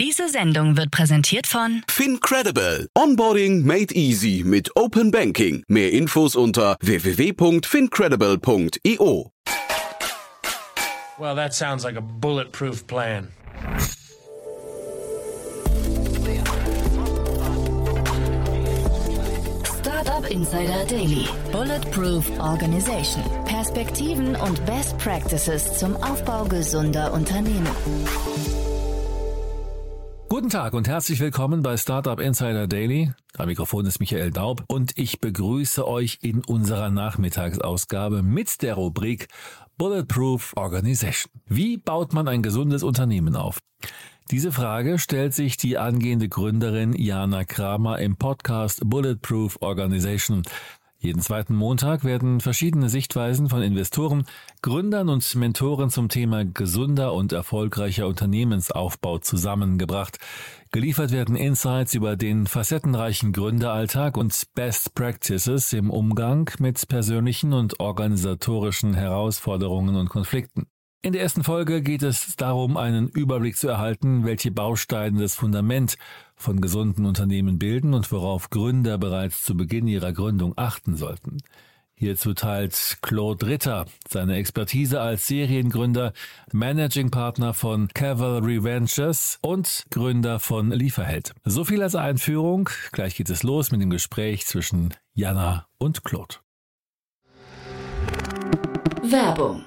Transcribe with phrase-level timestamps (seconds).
[0.00, 2.88] Diese Sendung wird präsentiert von FinCredible.
[2.96, 5.62] Onboarding made easy mit Open Banking.
[5.68, 9.30] Mehr Infos unter www.fincredible.io.
[11.18, 13.28] Well, that sounds like a bulletproof plan.
[19.82, 21.28] Startup Insider Daily.
[21.52, 23.22] Bulletproof Organization.
[23.44, 27.68] Perspektiven und Best Practices zum Aufbau gesunder Unternehmen.
[30.32, 33.10] Guten Tag und herzlich willkommen bei Startup Insider Daily.
[33.36, 39.26] Am Mikrofon ist Michael Daub und ich begrüße euch in unserer Nachmittagsausgabe mit der Rubrik
[39.76, 41.32] Bulletproof Organization.
[41.46, 43.58] Wie baut man ein gesundes Unternehmen auf?
[44.30, 50.44] Diese Frage stellt sich die angehende Gründerin Jana Kramer im Podcast Bulletproof Organization.
[51.02, 54.26] Jeden zweiten Montag werden verschiedene Sichtweisen von Investoren,
[54.60, 60.18] Gründern und Mentoren zum Thema gesunder und erfolgreicher Unternehmensaufbau zusammengebracht.
[60.72, 67.80] Geliefert werden Insights über den facettenreichen Gründeralltag und Best Practices im Umgang mit persönlichen und
[67.80, 70.66] organisatorischen Herausforderungen und Konflikten.
[71.02, 75.96] In der ersten Folge geht es darum, einen Überblick zu erhalten, welche Bausteine das Fundament
[76.40, 81.38] von gesunden Unternehmen bilden und worauf Gründer bereits zu Beginn ihrer Gründung achten sollten.
[81.94, 86.14] Hierzu teilt Claude Ritter seine Expertise als Seriengründer,
[86.50, 91.34] Managing Partner von Cavalry Ventures und Gründer von Lieferheld.
[91.44, 92.70] So viel als Einführung.
[92.92, 96.36] Gleich geht es los mit dem Gespräch zwischen Jana und Claude.
[99.02, 99.66] Werbung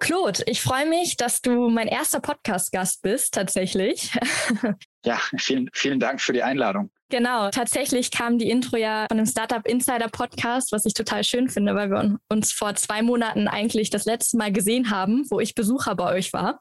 [0.00, 4.10] Claude, ich freue mich, dass du mein erster Podcast-Gast bist, tatsächlich.
[5.02, 6.90] Ja, vielen, vielen Dank für die Einladung.
[7.08, 11.48] Genau, tatsächlich kam die Intro ja von dem Startup Insider Podcast, was ich total schön
[11.48, 15.54] finde, weil wir uns vor zwei Monaten eigentlich das letzte Mal gesehen haben, wo ich
[15.54, 16.60] Besucher bei euch war.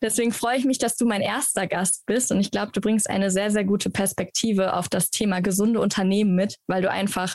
[0.00, 3.10] Deswegen freue ich mich, dass du mein erster Gast bist und ich glaube, du bringst
[3.10, 7.34] eine sehr, sehr gute Perspektive auf das Thema gesunde Unternehmen mit, weil du einfach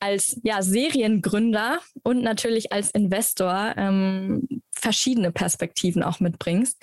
[0.00, 6.76] als ja, Seriengründer und natürlich als Investor ähm, verschiedene Perspektiven auch mitbringst.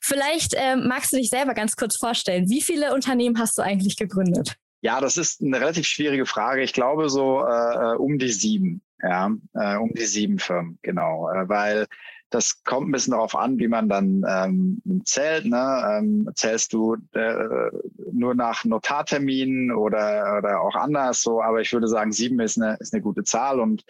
[0.00, 2.48] Vielleicht ähm, magst du dich selber ganz kurz vorstellen.
[2.48, 4.56] Wie viele Unternehmen hast du eigentlich gegründet?
[4.80, 6.62] Ja, das ist eine relativ schwierige Frage.
[6.62, 8.82] Ich glaube so äh, um die sieben.
[9.00, 11.28] Ja, äh, um die sieben Firmen, genau.
[11.28, 11.86] Äh, weil
[12.30, 15.44] das kommt ein bisschen darauf an, wie man dann ähm, zählt.
[15.44, 15.98] Ne?
[15.98, 17.70] Ähm, zählst du äh,
[18.12, 22.76] nur nach Notarterminen oder, oder auch anders so, aber ich würde sagen, sieben ist eine,
[22.80, 23.60] ist eine gute Zahl.
[23.60, 23.84] Und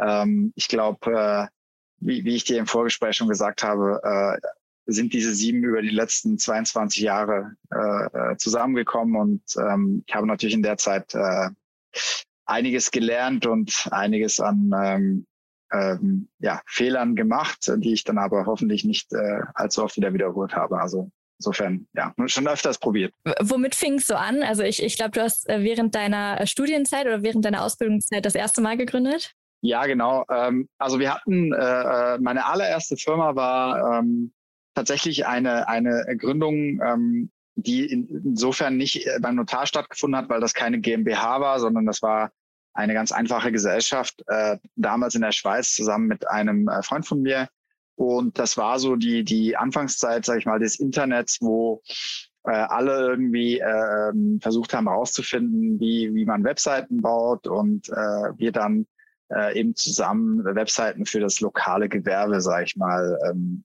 [0.00, 1.46] ähm, ich glaube, äh,
[1.98, 4.46] wie, wie ich dir im Vorgespräch schon gesagt habe, äh,
[4.86, 9.16] sind diese sieben über die letzten 22 Jahre äh, zusammengekommen.
[9.16, 11.50] Und ähm, ich habe natürlich in der Zeit äh,
[12.44, 15.26] einiges gelernt und einiges an ähm,
[15.72, 20.54] ähm, ja, Fehlern gemacht, die ich dann aber hoffentlich nicht äh, allzu oft wieder wiederholt
[20.54, 20.80] habe.
[20.80, 23.14] Also insofern, ja, schon öfters probiert.
[23.40, 24.42] Womit fing es so an?
[24.42, 28.34] Also ich, ich glaube, du hast äh, während deiner Studienzeit oder während deiner Ausbildungszeit das
[28.34, 29.32] erste Mal gegründet?
[29.62, 30.24] Ja, genau.
[30.30, 34.32] Ähm, also wir hatten, äh, äh, meine allererste Firma war ähm,
[34.74, 40.54] tatsächlich eine, eine Gründung, ähm, die insofern nicht äh, beim Notar stattgefunden hat, weil das
[40.54, 42.30] keine GmbH war, sondern das war
[42.74, 47.22] eine ganz einfache Gesellschaft, äh, damals in der Schweiz zusammen mit einem äh, Freund von
[47.22, 47.48] mir.
[48.00, 51.82] Und das war so die, die Anfangszeit, sage ich mal, des Internets, wo
[52.44, 58.52] äh, alle irgendwie äh, versucht haben herauszufinden, wie, wie man Webseiten baut und äh, wir
[58.52, 58.86] dann
[59.30, 63.64] äh, eben zusammen Webseiten für das lokale Gewerbe, sage ich mal, ähm,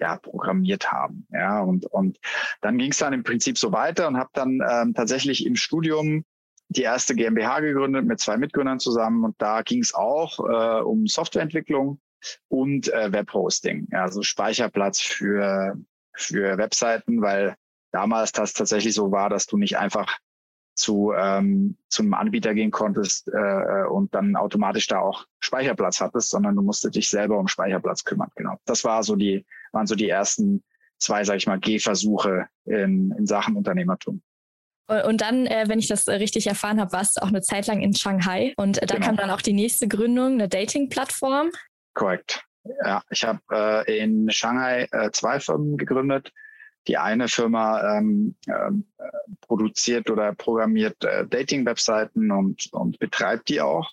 [0.00, 1.26] ja, programmiert haben.
[1.30, 2.18] Ja, und, und
[2.62, 6.24] dann ging es dann im Prinzip so weiter und habe dann ähm, tatsächlich im Studium
[6.70, 11.06] die erste GmbH gegründet mit zwei Mitgründern zusammen und da ging es auch äh, um
[11.06, 12.00] Softwareentwicklung
[12.48, 15.76] und äh, Webhosting, also Speicherplatz für,
[16.14, 17.56] für Webseiten, weil
[17.92, 20.18] damals das tatsächlich so war, dass du nicht einfach
[20.74, 26.30] zu, ähm, zu einem Anbieter gehen konntest äh, und dann automatisch da auch Speicherplatz hattest,
[26.30, 28.30] sondern du musstest dich selber um Speicherplatz kümmern.
[28.36, 28.58] Genau.
[28.64, 30.62] Das war so die waren so die ersten
[30.98, 34.22] zwei, sage ich mal, Gehversuche in, in Sachen Unternehmertum.
[34.88, 37.82] Und dann, äh, wenn ich das richtig erfahren habe, warst du auch eine Zeit lang
[37.82, 38.54] in Shanghai.
[38.56, 39.06] Und äh, da genau.
[39.06, 41.50] kam dann auch die nächste Gründung, eine Dating-Plattform.
[41.98, 42.44] Korrekt.
[42.84, 46.32] Ja, ich habe äh, in Shanghai äh, zwei Firmen gegründet.
[46.86, 48.70] Die eine Firma ähm, äh,
[49.40, 53.90] produziert oder programmiert äh, Dating-Webseiten und, und betreibt die auch.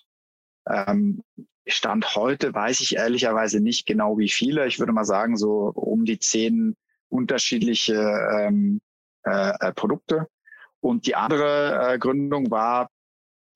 [0.68, 1.24] Ähm,
[1.66, 4.68] Stand heute weiß ich ehrlicherweise nicht genau wie viele.
[4.68, 6.76] Ich würde mal sagen, so um die zehn
[7.08, 7.94] unterschiedliche
[8.38, 8.80] ähm,
[9.24, 10.28] äh, äh Produkte.
[10.78, 12.88] Und die andere äh, Gründung war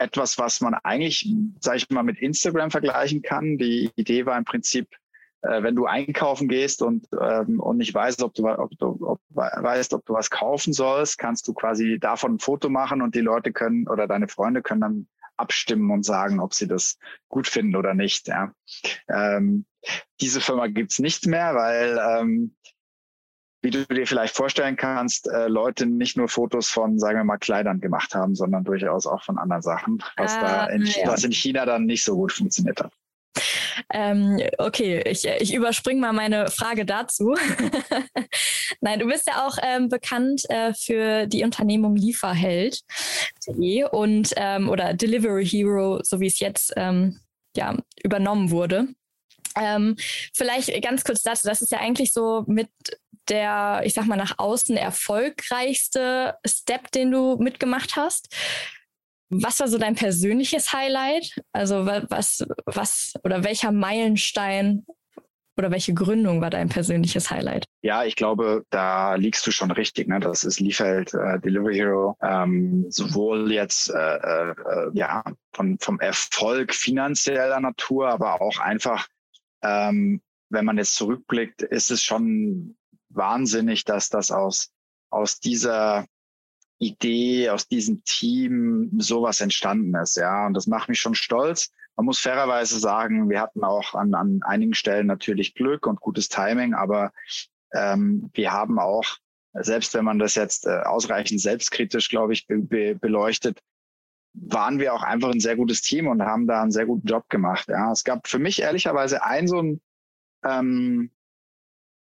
[0.00, 1.30] etwas, was man eigentlich,
[1.60, 3.58] sage ich mal, mit Instagram vergleichen kann.
[3.58, 4.88] Die Idee war im Prinzip,
[5.42, 9.20] äh, wenn du einkaufen gehst und, ähm, und nicht weißt, ob du, ob, du, ob,
[9.28, 13.20] weißt, ob du was kaufen sollst, kannst du quasi davon ein Foto machen und die
[13.20, 16.98] Leute können oder deine Freunde können dann abstimmen und sagen, ob sie das
[17.28, 18.28] gut finden oder nicht.
[18.28, 18.52] Ja.
[19.08, 19.66] Ähm,
[20.20, 22.54] diese Firma gibt's nicht mehr, weil ähm,
[23.62, 27.38] wie du dir vielleicht vorstellen kannst, äh, Leute nicht nur Fotos von, sagen wir mal,
[27.38, 31.06] Kleidern gemacht haben, sondern durchaus auch von anderen Sachen, was ah, da in, ja.
[31.06, 32.92] was in China dann nicht so gut funktioniert hat.
[33.92, 37.34] Ähm, okay, ich, ich überspringe mal meine Frage dazu.
[38.80, 44.94] Nein, du bist ja auch ähm, bekannt äh, für die Unternehmung Lieferheld.de und ähm, oder
[44.94, 47.20] Delivery Hero, so wie es jetzt ähm,
[47.56, 48.88] ja, übernommen wurde.
[49.56, 49.96] Ähm,
[50.34, 52.68] vielleicht ganz kurz dazu, das ist ja eigentlich so mit
[53.28, 58.34] der, ich sag mal, nach außen erfolgreichste Step, den du mitgemacht hast.
[59.28, 61.40] Was war so dein persönliches Highlight?
[61.52, 64.84] Also was, was oder welcher Meilenstein
[65.60, 67.66] oder welche Gründung war dein persönliches Highlight?
[67.82, 70.08] Ja, ich glaube, da liegst du schon richtig.
[70.08, 70.18] Ne?
[70.18, 72.16] Das ist Liefeld äh, Delivery Hero.
[72.22, 74.54] Ähm, sowohl jetzt äh, äh,
[74.94, 75.22] ja
[75.52, 79.06] von, vom Erfolg finanzieller Natur, aber auch einfach,
[79.62, 82.76] ähm, wenn man jetzt zurückblickt, ist es schon
[83.10, 84.72] wahnsinnig, dass das aus,
[85.10, 86.06] aus dieser
[86.78, 90.16] Idee, aus diesem Team sowas entstanden ist.
[90.16, 91.70] Ja, und das macht mich schon stolz.
[91.96, 96.28] Man muss fairerweise sagen, wir hatten auch an, an einigen Stellen natürlich Glück und gutes
[96.28, 97.12] Timing, aber
[97.74, 99.04] ähm, wir haben auch,
[99.52, 103.60] selbst wenn man das jetzt äh, ausreichend selbstkritisch, glaube ich, be be beleuchtet,
[104.32, 107.28] waren wir auch einfach ein sehr gutes Team und haben da einen sehr guten Job
[107.28, 107.68] gemacht.
[107.68, 109.80] Ja, es gab für mich ehrlicherweise ein so ein
[110.44, 111.10] ähm,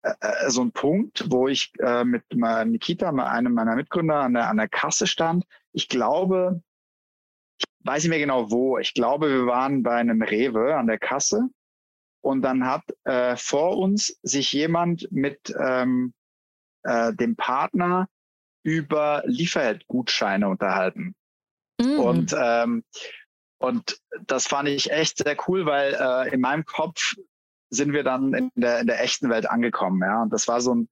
[0.06, 4.48] äh, äh, so ein Punkt, wo ich äh, mit Nikita, einem meiner Mitgründer, an der,
[4.48, 5.44] an der Kasse stand.
[5.72, 6.62] Ich glaube,
[7.58, 8.78] ich weiß nicht mehr genau wo.
[8.78, 11.48] Ich glaube, wir waren bei einem Rewe an der Kasse
[12.22, 16.12] und dann hat äh, vor uns sich jemand mit ähm,
[16.82, 18.08] äh, dem Partner
[18.64, 21.14] über Liefergutscheine unterhalten.
[21.80, 21.98] Mm.
[22.00, 22.84] Und ähm,
[23.58, 27.14] und das fand ich echt sehr cool, weil äh, in meinem Kopf
[27.70, 30.00] sind wir dann in der, in der echten Welt angekommen.
[30.02, 30.88] Ja, und das war so ein,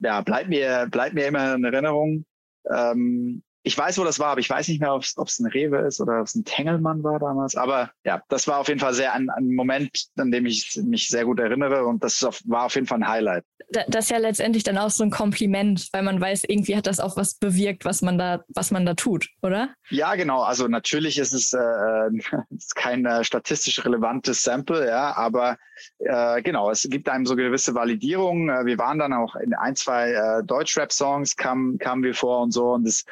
[0.00, 2.24] ja, bleibt mir, bleibt mir immer in Erinnerung.
[2.70, 5.78] Ähm, ich weiß, wo das war, aber ich weiß nicht mehr, ob es ein Rewe
[5.86, 7.54] ist oder ob es ein Tengelmann war damals.
[7.54, 11.08] Aber ja, das war auf jeden Fall sehr ein, ein Moment, an dem ich mich
[11.08, 13.44] sehr gut erinnere und das war auf jeden Fall ein Highlight.
[13.70, 17.00] Das ist ja letztendlich dann auch so ein Kompliment, weil man weiß, irgendwie hat das
[17.00, 19.74] auch was bewirkt, was man da, was man da tut, oder?
[19.90, 20.40] Ja, genau.
[20.40, 25.58] Also natürlich ist es äh, ist kein äh, statistisch relevantes Sample, ja, aber
[25.98, 28.48] äh, genau, es gibt einem so gewisse Validierung.
[28.48, 32.52] Äh, wir waren dann auch in ein, zwei äh, Deutschrap-Songs kamen kamen wir vor und
[32.52, 33.04] so und das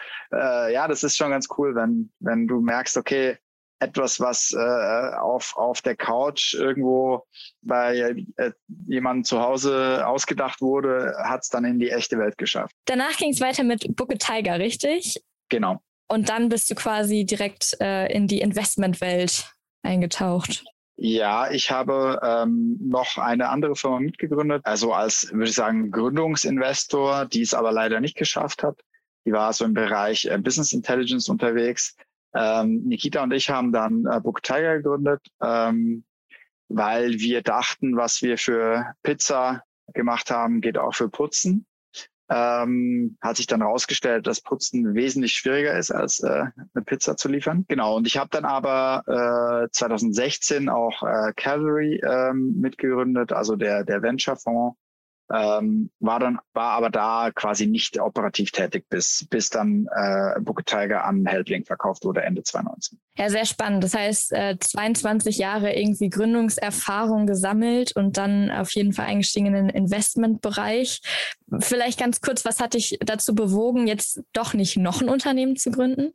[0.46, 3.36] äh, ja, das ist schon ganz cool, wenn, wenn du merkst, okay,
[3.78, 7.24] etwas, was äh, auf, auf der Couch irgendwo
[7.62, 8.52] bei äh,
[8.86, 12.74] jemandem zu Hause ausgedacht wurde, hat es dann in die echte Welt geschafft.
[12.86, 15.22] Danach ging es weiter mit Book a Tiger, richtig?
[15.50, 15.80] Genau.
[16.08, 20.64] Und dann bist du quasi direkt äh, in die Investmentwelt eingetaucht.
[20.98, 27.26] Ja, ich habe ähm, noch eine andere Firma mitgegründet, also als, würde ich sagen, Gründungsinvestor,
[27.26, 28.80] die es aber leider nicht geschafft hat.
[29.26, 31.96] Die war so im Bereich äh, Business Intelligence unterwegs.
[32.34, 36.04] Ähm, Nikita und ich haben dann äh, Book Tiger gegründet, ähm,
[36.68, 39.62] weil wir dachten, was wir für Pizza
[39.94, 41.66] gemacht haben, geht auch für Putzen.
[42.28, 47.28] Ähm, hat sich dann herausgestellt, dass Putzen wesentlich schwieriger ist, als äh, eine Pizza zu
[47.28, 47.64] liefern.
[47.68, 53.84] Genau, und ich habe dann aber äh, 2016 auch äh, Calvary ähm, mitgegründet, also der,
[53.84, 54.76] der Venture-Fonds,
[55.32, 60.64] ähm, war dann war aber da quasi nicht operativ tätig bis bis dann äh, Book
[60.66, 62.98] Tiger an Helpling verkauft wurde Ende 2019.
[63.18, 63.82] Ja, sehr spannend.
[63.82, 69.54] Das heißt, äh, 22 Jahre irgendwie Gründungserfahrung gesammelt und dann auf jeden Fall eingestiegen in
[69.54, 71.00] den Investmentbereich.
[71.60, 75.70] Vielleicht ganz kurz, was hat dich dazu bewogen, jetzt doch nicht noch ein Unternehmen zu
[75.70, 76.12] gründen?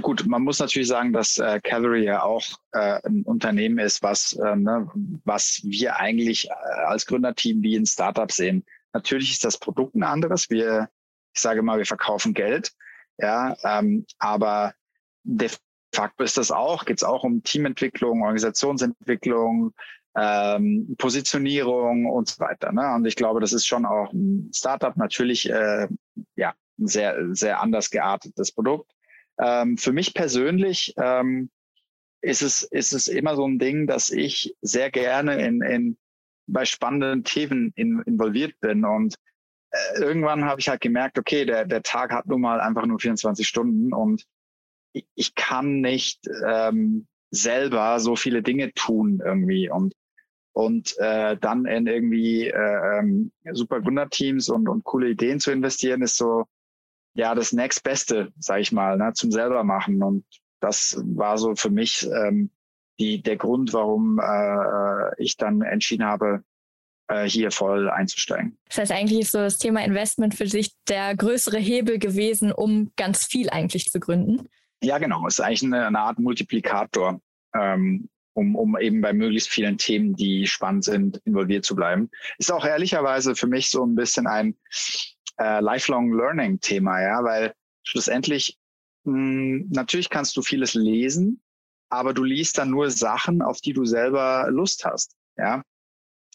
[0.00, 2.42] Gut, man muss natürlich sagen, dass äh, Calvary ja auch
[2.72, 4.90] äh, ein Unternehmen ist, was, äh, ne,
[5.24, 6.52] was wir eigentlich äh,
[6.86, 8.64] als Gründerteam wie ein Startup sehen.
[8.92, 10.50] Natürlich ist das Produkt ein anderes.
[10.50, 10.88] Wir,
[11.32, 12.72] ich sage mal, wir verkaufen Geld,
[13.18, 14.74] ja, ähm, aber
[15.22, 15.48] de
[15.94, 19.74] facto ist das auch, geht es auch um Teamentwicklung, Organisationsentwicklung,
[20.16, 22.72] ähm, Positionierung und so weiter.
[22.72, 22.94] Ne?
[22.96, 25.86] Und ich glaube, das ist schon auch ein Startup natürlich äh,
[26.34, 28.90] ja ein sehr sehr anders geartetes Produkt.
[29.38, 31.50] Ähm, für mich persönlich ähm,
[32.20, 35.98] ist, es, ist es immer so ein Ding, dass ich sehr gerne in, in,
[36.46, 38.84] bei spannenden Themen in, involviert bin.
[38.84, 39.16] Und
[39.70, 42.98] äh, irgendwann habe ich halt gemerkt, okay, der, der Tag hat nun mal einfach nur
[42.98, 44.24] 24 Stunden und
[44.92, 49.70] ich, ich kann nicht ähm, selber so viele Dinge tun irgendwie.
[49.70, 49.94] Und
[50.52, 56.02] und äh, dann in irgendwie äh, ähm, super Gründerteams und, und coole Ideen zu investieren,
[56.02, 56.44] ist so
[57.14, 60.02] ja das nächstbeste, sag ich mal, ne, zum selber machen.
[60.02, 60.24] Und
[60.60, 62.50] das war so für mich ähm,
[62.98, 66.42] die, der Grund, warum äh, ich dann entschieden habe,
[67.08, 68.58] äh, hier voll einzusteigen.
[68.68, 72.92] Das heißt, eigentlich ist so das Thema Investment für sich der größere Hebel gewesen, um
[72.96, 74.48] ganz viel eigentlich zu gründen.
[74.82, 75.26] Ja, genau.
[75.26, 77.20] Es ist eigentlich eine, eine Art Multiplikator,
[77.54, 82.10] ähm, um, um eben bei möglichst vielen Themen, die spannend sind, involviert zu bleiben.
[82.38, 84.56] Ist auch ehrlicherweise für mich so ein bisschen ein
[85.38, 88.58] äh, Lifelong Learning Thema, ja, weil schlussendlich
[89.04, 91.42] mh, hm, natürlich kannst du vieles lesen,
[91.88, 95.62] aber du liest dann nur Sachen, auf die du selber Lust hast, ja.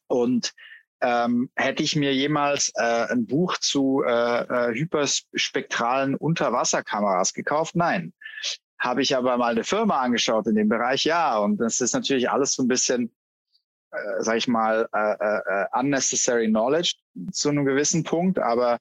[0.07, 0.53] Und
[1.01, 7.75] ähm, hätte ich mir jemals äh, ein Buch zu äh, äh, hyperspektralen Unterwasserkameras gekauft?
[7.75, 8.13] Nein.
[8.79, 11.03] Habe ich aber mal eine Firma angeschaut in dem Bereich?
[11.03, 11.37] Ja.
[11.37, 13.11] Und das ist natürlich alles so ein bisschen,
[13.91, 16.95] äh, sag ich mal, äh, äh, äh unnecessary knowledge
[17.31, 18.39] zu einem gewissen Punkt.
[18.39, 18.79] Aber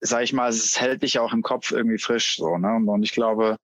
[0.00, 2.36] sag ich mal, es hält dich auch im Kopf irgendwie frisch.
[2.36, 2.74] So, ne?
[2.74, 3.56] Und, ich glaube,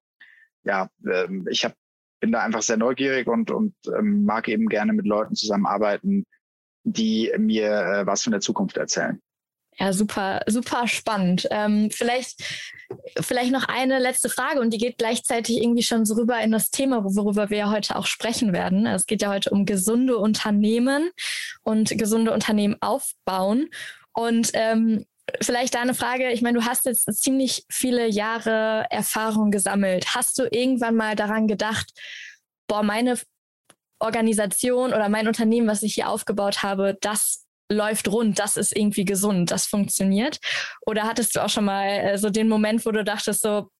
[0.64, 1.74] ja, äh, ich hab,
[2.20, 6.24] bin da einfach sehr neugierig und, und ähm, mag eben gerne mit Leuten zusammenarbeiten,
[6.84, 9.20] die mir äh, was von der Zukunft erzählen.
[9.78, 11.46] Ja, super, super spannend.
[11.50, 12.42] Ähm, vielleicht,
[13.20, 16.70] vielleicht noch eine letzte Frage und die geht gleichzeitig irgendwie schon so rüber in das
[16.70, 18.86] Thema, worüber wir ja heute auch sprechen werden.
[18.86, 21.10] Es geht ja heute um gesunde Unternehmen
[21.62, 23.68] und gesunde Unternehmen aufbauen.
[24.14, 25.04] Und ähm,
[25.42, 26.30] vielleicht da eine Frage.
[26.32, 30.14] Ich meine, du hast jetzt ziemlich viele Jahre Erfahrung gesammelt.
[30.14, 31.92] Hast du irgendwann mal daran gedacht,
[32.66, 33.18] boah, meine
[33.98, 39.04] Organisation oder mein Unternehmen, was ich hier aufgebaut habe, das läuft rund, das ist irgendwie
[39.04, 40.38] gesund, das funktioniert?
[40.82, 43.70] Oder hattest du auch schon mal äh, so den Moment, wo du dachtest so,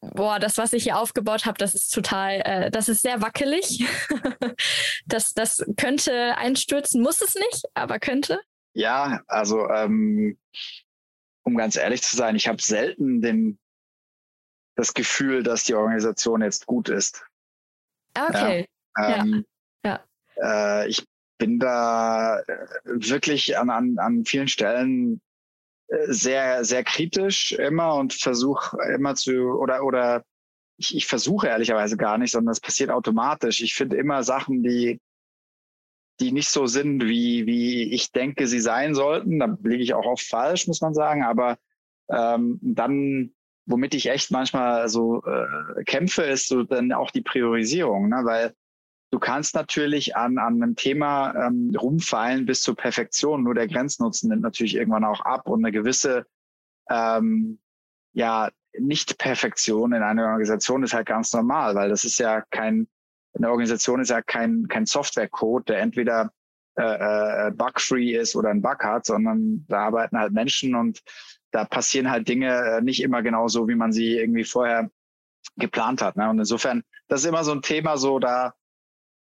[0.00, 3.84] boah, das, was ich hier aufgebaut habe, das ist total, äh, das ist sehr wackelig.
[5.06, 8.40] das, das könnte einstürzen, muss es nicht, aber könnte.
[8.72, 10.38] Ja, also ähm,
[11.42, 13.58] um ganz ehrlich zu sein, ich habe selten den,
[14.76, 17.24] das Gefühl, dass die Organisation jetzt gut ist.
[18.14, 18.68] Okay.
[18.96, 19.44] Ja, ähm,
[19.84, 20.04] ja.
[20.36, 21.04] Äh, ich
[21.40, 25.20] bin da äh, wirklich an, an, an vielen Stellen
[25.88, 30.24] äh, sehr, sehr kritisch immer und versuche immer zu, oder, oder
[30.76, 33.60] ich, ich versuche ehrlicherweise gar nicht, sondern es passiert automatisch.
[33.60, 35.00] Ich finde immer Sachen, die,
[36.20, 39.40] die nicht so sind, wie, wie ich denke, sie sein sollten.
[39.40, 41.24] Da liege ich auch oft falsch, muss man sagen.
[41.24, 41.58] Aber
[42.10, 43.32] ähm, dann,
[43.66, 48.20] womit ich echt manchmal so äh, kämpfe, ist so dann auch die Priorisierung, ne?
[48.24, 48.54] weil
[49.10, 53.42] Du kannst natürlich an, an einem Thema ähm, rumfallen bis zur Perfektion.
[53.42, 56.26] Nur der Grenznutzen nimmt natürlich irgendwann auch ab und eine gewisse
[56.88, 57.58] ähm,
[58.12, 62.86] ja, Nicht-Perfektion in einer Organisation ist halt ganz normal, weil das ist ja kein,
[63.34, 66.32] eine Organisation ist ja kein, kein Softwarecode, der entweder
[66.78, 71.02] äh, äh, bug-free ist oder ein Bug hat, sondern da arbeiten halt Menschen und
[71.50, 74.88] da passieren halt Dinge äh, nicht immer genau so, wie man sie irgendwie vorher
[75.56, 76.16] geplant hat.
[76.16, 76.30] Ne?
[76.30, 78.54] Und insofern, das ist immer so ein Thema, so da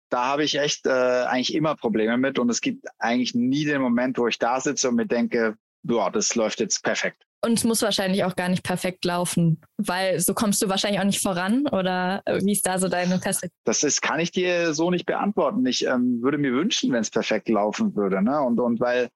[0.10, 3.82] da habe ich echt äh, eigentlich immer Probleme mit und es gibt eigentlich nie den
[3.82, 7.24] Moment, wo ich da sitze und mir denke, boah, das läuft jetzt perfekt.
[7.42, 11.06] Und es muss wahrscheinlich auch gar nicht perfekt laufen, weil so kommst du wahrscheinlich auch
[11.06, 13.62] nicht voran oder wie ist da so deine Perspektive?
[13.64, 15.66] Das ist, kann ich dir so nicht beantworten.
[15.66, 18.22] Ich ähm, würde mir wünschen, wenn es perfekt laufen würde.
[18.22, 18.42] Ne?
[18.42, 19.10] Und, und weil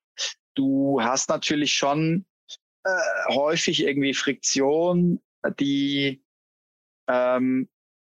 [0.56, 2.26] du hast natürlich schon
[2.86, 5.20] äh, häufig irgendwie Friktion,
[5.60, 6.24] die
[7.10, 7.68] ähm,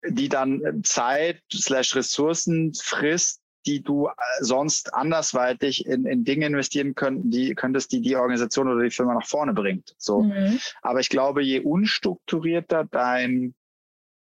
[0.07, 6.95] die dann Zeit slash Ressourcen frisst, die du äh, sonst andersweitig in, in Dinge investieren
[6.95, 9.93] könnten, die könntest, die die Organisation oder die Firma nach vorne bringt.
[9.97, 10.23] So.
[10.23, 10.59] Mhm.
[10.81, 13.53] Aber ich glaube, je unstrukturierter dein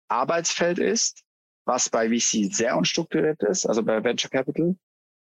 [0.08, 1.24] Arbeitsfeld ist,
[1.66, 4.76] was bei VC sehr unstrukturiert ist, also bei Venture Capital,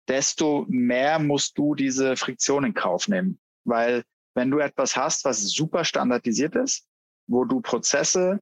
[0.08, 3.40] desto mehr musst du diese Friktion in Kauf nehmen.
[3.64, 6.86] Weil wenn du etwas hast, was super standardisiert ist,
[7.28, 8.40] wo du Prozesse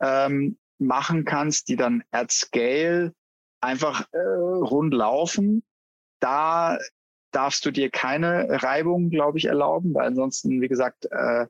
[0.00, 3.12] ähm, machen kannst, die dann at scale
[3.60, 5.62] einfach äh, rund laufen,
[6.20, 6.78] da
[7.32, 11.46] darfst du dir keine Reibung, glaube ich, erlauben, weil ansonsten, wie gesagt, äh,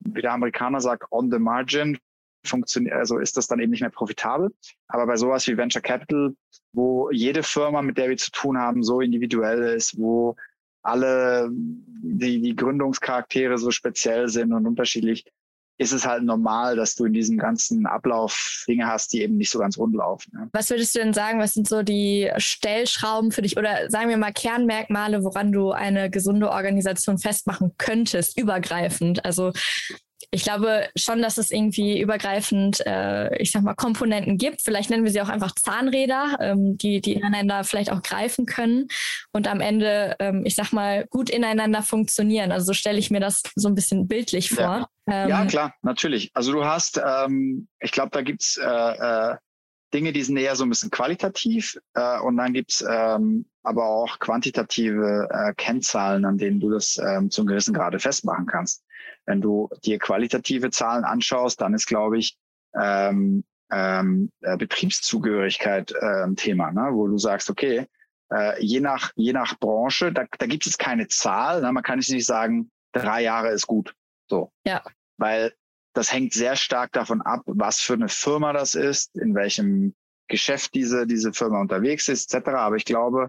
[0.00, 1.98] wie der Amerikaner sagt, on the margin
[2.44, 4.52] funktioniert, also ist das dann eben nicht mehr profitabel.
[4.86, 6.34] Aber bei sowas wie Venture Capital,
[6.72, 10.36] wo jede Firma, mit der wir zu tun haben, so individuell ist, wo
[10.82, 15.24] alle die, die Gründungscharaktere so speziell sind und unterschiedlich,
[15.78, 19.50] ist es halt normal, dass du in diesem ganzen Ablauf Dinge hast, die eben nicht
[19.50, 20.32] so ganz rund laufen.
[20.34, 20.48] Ja.
[20.52, 24.16] Was würdest du denn sagen, was sind so die Stellschrauben für dich oder sagen wir
[24.16, 29.24] mal Kernmerkmale, woran du eine gesunde Organisation festmachen könntest, übergreifend?
[29.24, 29.52] Also
[30.30, 34.60] ich glaube schon, dass es irgendwie übergreifend, äh, ich sag mal, Komponenten gibt.
[34.60, 38.88] Vielleicht nennen wir sie auch einfach Zahnräder, ähm, die, die ineinander vielleicht auch greifen können
[39.32, 42.52] und am Ende, ähm, ich sag mal, gut ineinander funktionieren.
[42.52, 44.88] Also so stelle ich mir das so ein bisschen bildlich vor.
[45.06, 46.30] Ja, ähm, ja klar, natürlich.
[46.34, 49.36] Also du hast, ähm, ich glaube, da gibt's äh, äh,
[49.94, 54.18] Dinge, die sind eher so ein bisschen qualitativ äh, und dann gibt's ähm, aber auch
[54.18, 58.84] quantitative äh, Kennzahlen, an denen du das ähm, zum gewissen Grade festmachen kannst.
[59.28, 62.38] Wenn du dir qualitative Zahlen anschaust, dann ist, glaube ich,
[62.74, 66.88] ähm, ähm, äh, Betriebszugehörigkeit äh, ein Thema, ne?
[66.92, 67.86] wo du sagst, okay,
[68.32, 71.60] äh, je nach je nach Branche, da, da gibt es keine Zahl.
[71.60, 71.70] Ne?
[71.70, 73.94] Man kann nicht sagen, drei Jahre ist gut.
[74.30, 74.50] So.
[74.64, 74.82] Ja.
[75.18, 75.52] Weil
[75.92, 79.94] das hängt sehr stark davon ab, was für eine Firma das ist, in welchem
[80.28, 82.48] Geschäft diese diese Firma unterwegs ist, etc.
[82.48, 83.28] Aber ich glaube,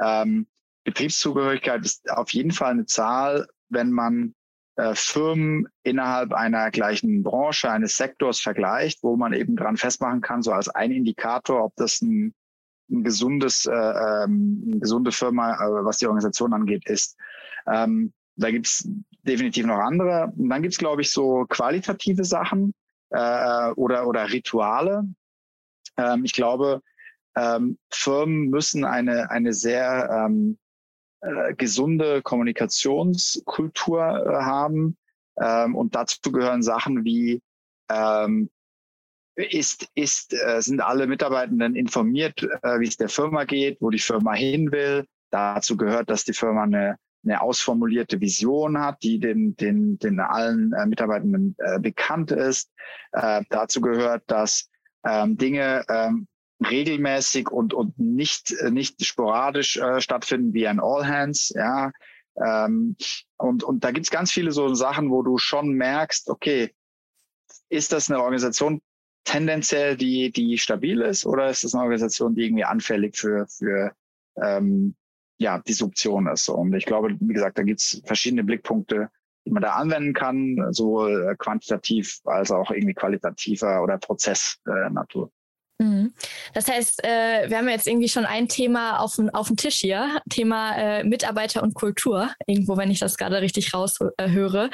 [0.00, 0.46] ähm,
[0.84, 4.36] Betriebszugehörigkeit ist auf jeden Fall eine Zahl, wenn man
[4.80, 10.42] äh, Firmen innerhalb einer gleichen Branche, eines Sektors vergleicht, wo man eben dran festmachen kann,
[10.42, 12.34] so als ein Indikator, ob das ein,
[12.90, 17.18] ein gesundes, äh, ähm, gesunde Firma, äh, was die Organisation angeht, ist.
[17.70, 18.88] Ähm, da gibt's
[19.22, 20.32] definitiv noch andere.
[20.36, 22.72] Und dann gibt's, glaube ich, so qualitative Sachen
[23.10, 25.04] äh, oder, oder Rituale.
[25.98, 26.80] Ähm, ich glaube,
[27.36, 30.58] ähm, Firmen müssen eine, eine sehr ähm,
[31.22, 34.96] äh, gesunde Kommunikationskultur äh, haben.
[35.40, 37.42] Ähm, und dazu gehören Sachen wie
[37.90, 38.50] ähm,
[39.36, 43.98] ist, ist, äh, sind alle Mitarbeitenden informiert, äh, wie es der Firma geht, wo die
[43.98, 45.06] Firma hin will.
[45.30, 50.72] Dazu gehört, dass die Firma eine, eine ausformulierte Vision hat, die den, den, den allen
[50.72, 52.70] äh, Mitarbeitenden äh, bekannt ist.
[53.12, 54.70] Dazu gehört, dass
[55.04, 56.28] ähm, Dinge ähm,
[56.68, 61.92] regelmäßig und, und nicht, nicht sporadisch äh, stattfinden wie ein All Hands, ja.
[62.42, 62.96] Ähm,
[63.36, 66.72] und, und da gibt's ganz viele so Sachen, wo du schon merkst, okay,
[67.68, 68.80] ist das eine Organisation
[69.24, 73.92] tendenziell, die, die stabil ist, oder ist das eine Organisation, die irgendwie anfällig für, für
[74.36, 74.94] ähm,
[75.38, 76.48] ja, Disruption ist?
[76.48, 79.10] Und ich glaube, wie gesagt, da gibt's verschiedene Blickpunkte,
[79.46, 85.26] die man da anwenden kann, sowohl quantitativ als auch irgendwie qualitativer oder Prozessnatur.
[85.26, 85.39] Äh, Mhm.
[86.52, 89.76] Das heißt, äh, wir haben jetzt irgendwie schon ein Thema auf dem, auf dem Tisch
[89.76, 94.66] hier, Thema äh, Mitarbeiter und Kultur, irgendwo, wenn ich das gerade richtig raushöre.
[94.66, 94.68] Äh,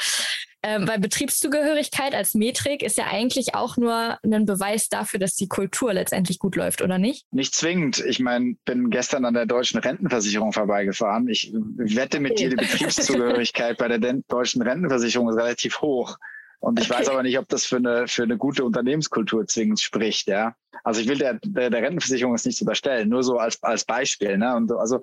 [0.62, 5.46] ähm, weil Betriebszugehörigkeit als Metrik ist ja eigentlich auch nur ein Beweis dafür, dass die
[5.46, 7.24] Kultur letztendlich gut läuft, oder nicht?
[7.30, 8.04] Nicht zwingend.
[8.04, 11.28] Ich meine, bin gestern an der deutschen Rentenversicherung vorbeigefahren.
[11.28, 12.48] Ich wette mit okay.
[12.48, 16.18] dir, die Betriebszugehörigkeit bei der deutschen Rentenversicherung ist relativ hoch.
[16.60, 17.00] Und ich okay.
[17.00, 20.54] weiß aber nicht, ob das für eine, für eine gute Unternehmenskultur zwingend spricht, ja.
[20.84, 24.38] Also ich will der, der, der Rentenversicherung es nicht unterstellen, nur so als, als Beispiel,
[24.38, 24.54] ne.
[24.56, 25.02] Und also,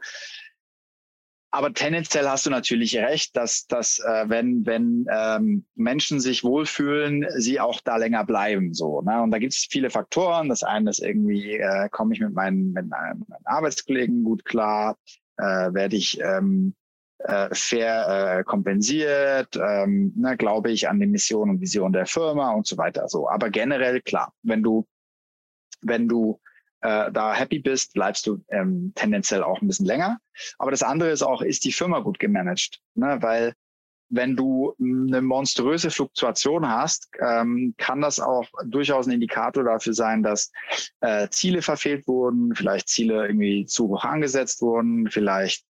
[1.52, 7.28] aber tendenziell hast du natürlich recht, dass, dass äh, wenn, wenn ähm, Menschen sich wohlfühlen,
[7.38, 8.74] sie auch da länger bleiben.
[8.74, 9.22] So, ne?
[9.22, 10.50] Und da gibt es viele Faktoren.
[10.50, 14.98] Das eine ist irgendwie, äh, komme ich mit meinen, mit meinen Arbeitskollegen gut klar,
[15.38, 16.74] äh, werde ich ähm,
[17.24, 22.52] äh, fair äh, kompensiert, ähm, ne, glaube ich an die Mission und Vision der Firma
[22.52, 23.08] und so weiter.
[23.08, 24.88] So, aber generell klar, wenn du
[25.82, 26.40] wenn du
[26.82, 30.20] äh, da happy bist, bleibst du ähm, tendenziell auch ein bisschen länger.
[30.60, 33.18] Aber das andere ist auch, ist die Firma gut gemanagt, ne?
[33.22, 33.54] weil
[34.10, 40.22] wenn du eine monströse Fluktuation hast, ähm, kann das auch durchaus ein Indikator dafür sein,
[40.22, 40.52] dass
[41.02, 45.66] äh, Ziele verfehlt wurden, vielleicht Ziele irgendwie zu hoch angesetzt wurden, vielleicht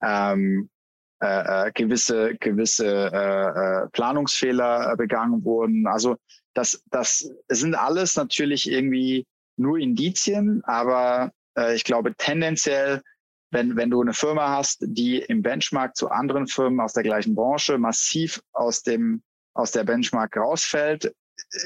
[0.00, 0.70] ähm,
[1.20, 5.86] äh, äh, gewisse gewisse äh, äh, Planungsfehler äh, begangen wurden.
[5.86, 6.16] Also
[6.54, 9.26] das das sind alles natürlich irgendwie
[9.56, 13.02] nur Indizien, aber äh, ich glaube tendenziell,
[13.50, 17.34] wenn wenn du eine Firma hast, die im Benchmark zu anderen Firmen aus der gleichen
[17.34, 19.22] Branche massiv aus dem
[19.54, 21.12] aus der Benchmark rausfällt,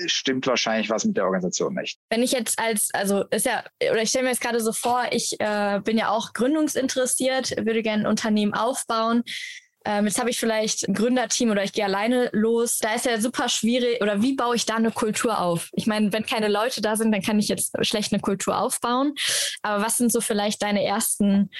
[0.07, 1.99] stimmt wahrscheinlich was mit der Organisation nicht.
[2.11, 5.05] Wenn ich jetzt als, also ist ja, oder ich stelle mir jetzt gerade so vor,
[5.11, 9.25] ich äh, bin ja auch gründungsinteressiert, würde gerne ein Unternehmen aufbauen.
[9.85, 12.79] ähm, jetzt habe ich vielleicht ein Gründerteam oder ich gehe alleine los.
[12.79, 15.71] Da ist ja super schwierig, oder wie baue ich da eine Kultur auf?
[15.73, 19.15] Ich meine, wenn keine Leute da sind, dann kann ich jetzt schlecht eine Kultur aufbauen.
[19.63, 21.51] Aber was sind so vielleicht deine ersten,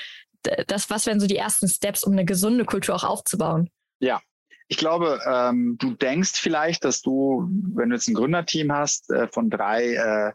[0.67, 3.71] das, was wären so die ersten Steps, um eine gesunde Kultur auch aufzubauen?
[4.01, 4.21] Ja,
[4.69, 9.29] ich glaube, ähm, du denkst vielleicht, dass du, wenn du jetzt ein Gründerteam hast äh,
[9.29, 10.33] von drei äh,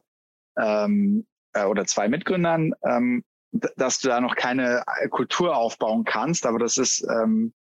[0.57, 6.45] ähm, äh, oder zwei Mitgründern, ähm, dass du da noch keine Kultur aufbauen kannst.
[6.45, 7.53] Aber das ist ähm,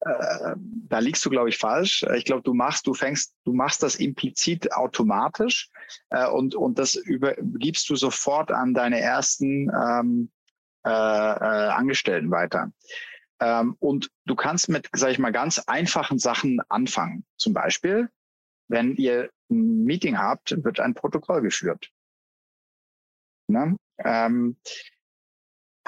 [0.00, 0.54] äh,
[0.88, 2.04] da liegst du, glaube ich, falsch.
[2.16, 5.70] Ich glaube, du machst, du fängst, du machst das implizit automatisch
[6.10, 10.30] äh, und, und das übergibst du sofort an deine ersten ähm,
[10.84, 12.72] äh, äh, Angestellten weiter.
[13.40, 17.24] Ähm, und du kannst mit, sage ich mal, ganz einfachen Sachen anfangen.
[17.36, 18.08] Zum Beispiel,
[18.68, 21.90] wenn ihr ein Meeting habt, wird ein Protokoll geführt.
[23.48, 23.76] Ne?
[23.98, 24.56] Ähm,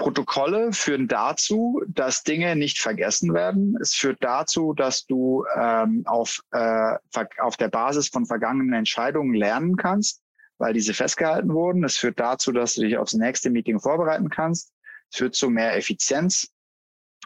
[0.01, 3.77] Protokolle führen dazu, dass Dinge nicht vergessen werden.
[3.83, 6.95] Es führt dazu, dass du ähm, auf, äh,
[7.39, 10.23] auf der Basis von vergangenen Entscheidungen lernen kannst,
[10.57, 11.85] weil diese festgehalten wurden.
[11.85, 14.73] Es führt dazu, dass du dich aufs nächste Meeting vorbereiten kannst.
[15.11, 16.51] Es führt zu mehr Effizienz.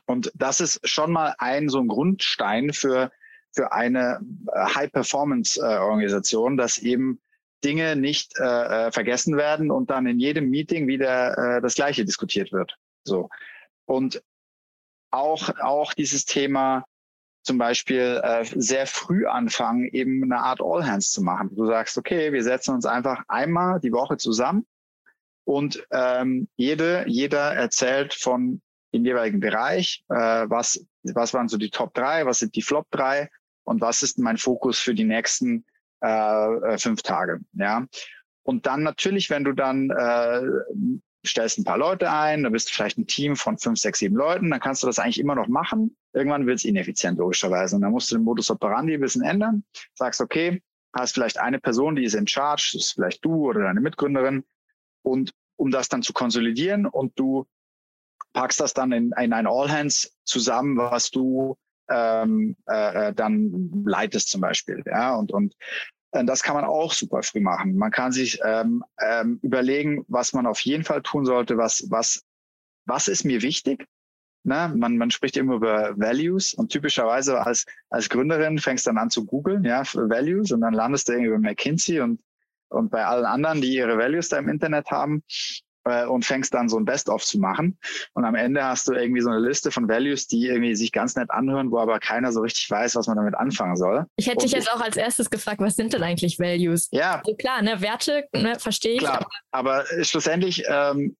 [0.07, 3.11] Und das ist schon mal ein so ein Grundstein für,
[3.53, 4.21] für eine
[4.53, 7.21] äh, High-Performance-Organisation, dass eben
[7.65, 8.45] Dinge nicht äh,
[8.87, 12.77] äh, vergessen werden und dann in jedem Meeting wieder äh, das Gleiche diskutiert wird.
[13.05, 13.31] So.
[13.87, 14.23] Und
[15.11, 16.85] auch, auch dieses Thema
[17.43, 21.55] zum Beispiel äh, sehr früh anfangen, eben eine Art All Hands zu machen.
[21.55, 24.67] Du sagst, okay, wir setzen uns einfach einmal die Woche zusammen
[25.45, 28.63] und ähm, jede, jeder erzählt von
[28.95, 30.15] dem jeweiligen Bereich, äh,
[30.49, 33.29] was, was waren so die Top drei, was sind die Flop drei
[33.65, 35.65] und was ist mein Fokus für die nächsten
[36.03, 37.41] äh, äh, fünf Tage.
[37.55, 37.87] Ja.
[38.43, 40.43] Und dann natürlich, wenn du dann äh,
[41.27, 44.17] stellst ein paar Leute ein, da bist du vielleicht ein Team von fünf, sechs, sieben
[44.17, 45.97] Leuten, dann kannst du das eigentlich immer noch machen.
[46.13, 47.77] Irgendwann wird es ineffizient, logischerweise.
[47.77, 49.65] Und dann musst du den Modus operandi ein bisschen ändern.
[49.95, 50.63] Sagst, okay,
[50.95, 54.45] hast vielleicht eine Person, die ist in charge, das ist vielleicht du oder deine Mitgründerin.
[55.03, 57.47] Und um das dann zu konsolidieren und du
[58.35, 61.57] packst das dann in, in ein All Hands zusammen, was du
[61.89, 64.83] ähm, äh, äh dann leitest zum Beispiel.
[64.85, 65.55] Ja, und, und
[66.11, 67.77] äh, das kann man auch super früh machen.
[67.77, 72.23] Man kann sich ähm, ähm, überlegen, was man auf jeden Fall tun sollte, was, was,
[72.87, 73.87] was ist mir wichtig.
[74.43, 74.73] Ne?
[74.77, 79.25] Man, man spricht immer über Values und typischerweise als, als Gründerin fängst dann an zu
[79.25, 82.21] googeln, ja, für Values und dann landest du irgendwie bei McKinsey und,
[82.69, 85.23] und bei allen anderen, die ihre Values da im Internet haben
[85.85, 87.79] äh, und fängst dann so ein Best-of zu machen.
[88.15, 91.17] Und am Ende hast du irgendwie so eine Liste von Values, die irgendwie sich ganz
[91.17, 94.07] nett anhören, wo aber keiner so richtig weiß, was man damit anfangen soll.
[94.17, 96.89] Ich hätte und dich jetzt auch als erstes gefragt, was sind denn eigentlich Values?
[96.91, 97.23] Ja.
[97.25, 98.99] Also klar, ne, Werte, ne, verstehe ich.
[99.01, 101.17] Klar, aber, aber schlussendlich ähm,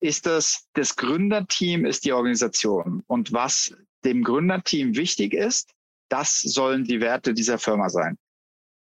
[0.00, 3.02] ist das, das Gründerteam ist die Organisation.
[3.06, 5.70] Und was dem Gründerteam wichtig ist,
[6.08, 8.18] das sollen die Werte dieser Firma sein.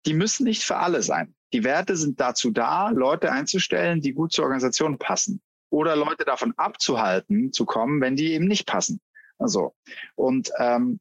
[0.07, 1.35] Die müssen nicht für alle sein.
[1.55, 5.41] Die Werte sind dazu da, Leute einzustellen, die gut zur Organisation passen
[5.71, 9.01] oder Leute davon abzuhalten, zu kommen, wenn die eben nicht passen.
[9.39, 9.73] Also
[10.17, 10.99] und ähm,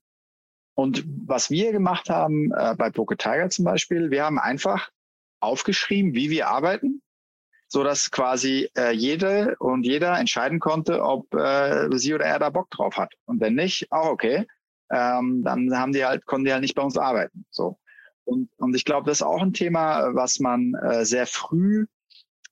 [0.76, 4.92] und was wir gemacht haben äh, bei Poke Tiger zum Beispiel, wir haben einfach
[5.40, 7.02] aufgeschrieben, wie wir arbeiten,
[7.68, 12.52] so dass quasi äh, jede und jeder entscheiden konnte, ob äh, sie oder er da
[12.52, 13.16] Bock drauf hat.
[13.26, 14.46] Und wenn nicht, auch okay.
[14.92, 17.46] Ähm, dann haben die halt, konnten die halt nicht bei uns arbeiten.
[17.50, 17.80] So.
[18.26, 21.86] Und, und ich glaube, das ist auch ein Thema, was man äh, sehr früh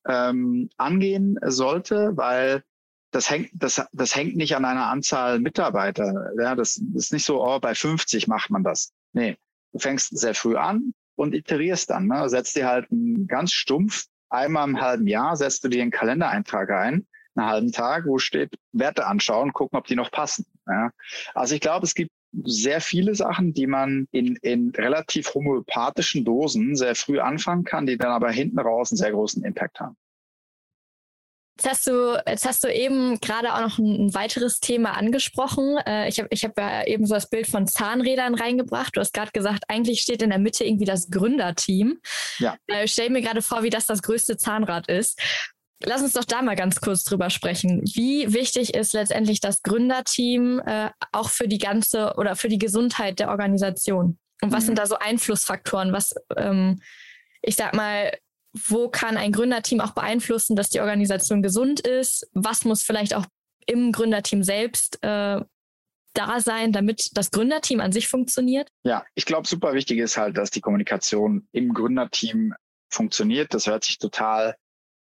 [0.08, 2.64] ähm, angehen sollte, weil
[3.12, 6.32] das hängt, das, das hängt nicht an einer Anzahl Mitarbeiter.
[6.40, 8.94] Ja, das, das ist nicht so, oh, bei 50 macht man das.
[9.14, 9.38] Nee,
[9.74, 12.08] du fängst sehr früh an und iterierst dann.
[12.08, 12.30] Ne?
[12.30, 12.88] Setzt dir halt
[13.28, 17.06] ganz stumpf, einmal im halben Jahr setzt du dir einen Kalendereintrag ein,
[17.36, 20.46] einen halben Tag, wo steht Werte anschauen, gucken, ob die noch passen.
[20.68, 20.92] Ja?
[21.34, 22.12] Also ich glaube, es gibt
[22.44, 27.98] sehr viele Sachen, die man in, in relativ homöopathischen Dosen sehr früh anfangen kann, die
[27.98, 29.98] dann aber hinten raus einen sehr großen Impact haben.
[31.58, 35.78] Jetzt hast du, jetzt hast du eben gerade auch noch ein, ein weiteres Thema angesprochen.
[35.86, 38.96] Äh, ich habe ich hab ja eben so das Bild von Zahnrädern reingebracht.
[38.96, 42.00] Du hast gerade gesagt, eigentlich steht in der Mitte irgendwie das Gründerteam.
[42.40, 42.58] Ja.
[42.68, 45.22] Äh, ich stelle mir gerade vor, wie das das größte Zahnrad ist.
[45.84, 47.82] Lass uns doch da mal ganz kurz drüber sprechen.
[47.94, 53.20] Wie wichtig ist letztendlich das Gründerteam äh, auch für die ganze oder für die Gesundheit
[53.20, 54.18] der Organisation?
[54.42, 54.68] Und was mhm.
[54.68, 55.94] sind da so Einflussfaktoren?
[55.94, 56.82] Was, ähm,
[57.42, 58.12] ich sag mal,
[58.54, 62.30] wo kann ein Gründerteam auch beeinflussen, dass die Organisation gesund ist?
[62.34, 63.26] Was muss vielleicht auch
[63.66, 65.42] im Gründerteam selbst äh,
[66.14, 68.70] da sein, damit das Gründerteam an sich funktioniert?
[68.84, 72.54] Ja, ich glaube, super wichtig ist halt, dass die Kommunikation im Gründerteam
[72.90, 73.54] funktioniert.
[73.54, 74.56] Das hört sich total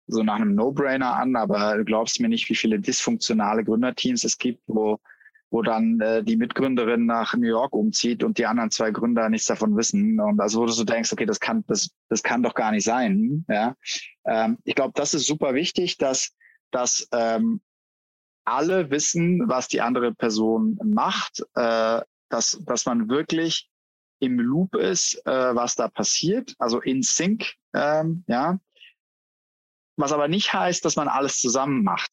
[0.07, 4.37] so nach einem No-Brainer an, aber du glaubst mir nicht, wie viele dysfunktionale Gründerteams es
[4.37, 4.99] gibt, wo
[5.49, 9.47] wo dann äh, die Mitgründerin nach New York umzieht und die anderen zwei Gründer nichts
[9.47, 10.19] davon wissen.
[10.19, 12.83] Und also wo du so denkst, okay, das kann, das, das kann doch gar nicht
[12.83, 13.45] sein.
[13.47, 13.75] Ja,
[14.25, 16.33] ähm, ich glaube, das ist super wichtig, dass,
[16.71, 17.61] dass ähm,
[18.43, 23.69] alle wissen, was die andere Person macht, äh, dass, dass man wirklich
[24.19, 28.59] im Loop ist, äh, was da passiert, also in Sync, ähm, ja.
[29.97, 32.11] Was aber nicht heißt, dass man alles zusammen macht,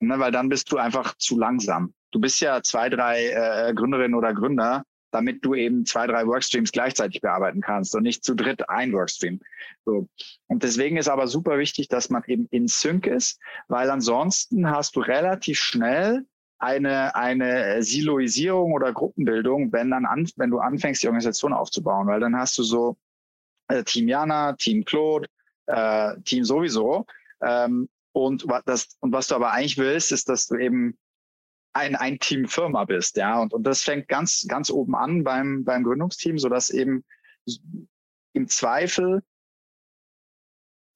[0.00, 1.94] ne, weil dann bist du einfach zu langsam.
[2.10, 6.72] Du bist ja zwei, drei äh, Gründerinnen oder Gründer, damit du eben zwei, drei Workstreams
[6.72, 9.40] gleichzeitig bearbeiten kannst und nicht zu dritt ein Workstream.
[9.84, 10.08] So.
[10.46, 14.96] Und deswegen ist aber super wichtig, dass man eben in Sync ist, weil ansonsten hast
[14.96, 16.26] du relativ schnell
[16.58, 22.20] eine, eine Siloisierung oder Gruppenbildung, wenn dann an, wenn du anfängst, die Organisation aufzubauen, weil
[22.20, 22.96] dann hast du so
[23.68, 25.28] äh, Team Jana, Team Claude,
[25.66, 27.06] äh, Team sowieso.
[27.42, 30.96] Ähm, und, was das, und was du aber eigentlich willst, ist, dass du eben
[31.74, 33.38] ein, ein Team Firma bist, ja.
[33.38, 37.04] Und, und das fängt ganz, ganz oben an beim, beim Gründungsteam, so dass eben
[38.32, 39.22] im Zweifel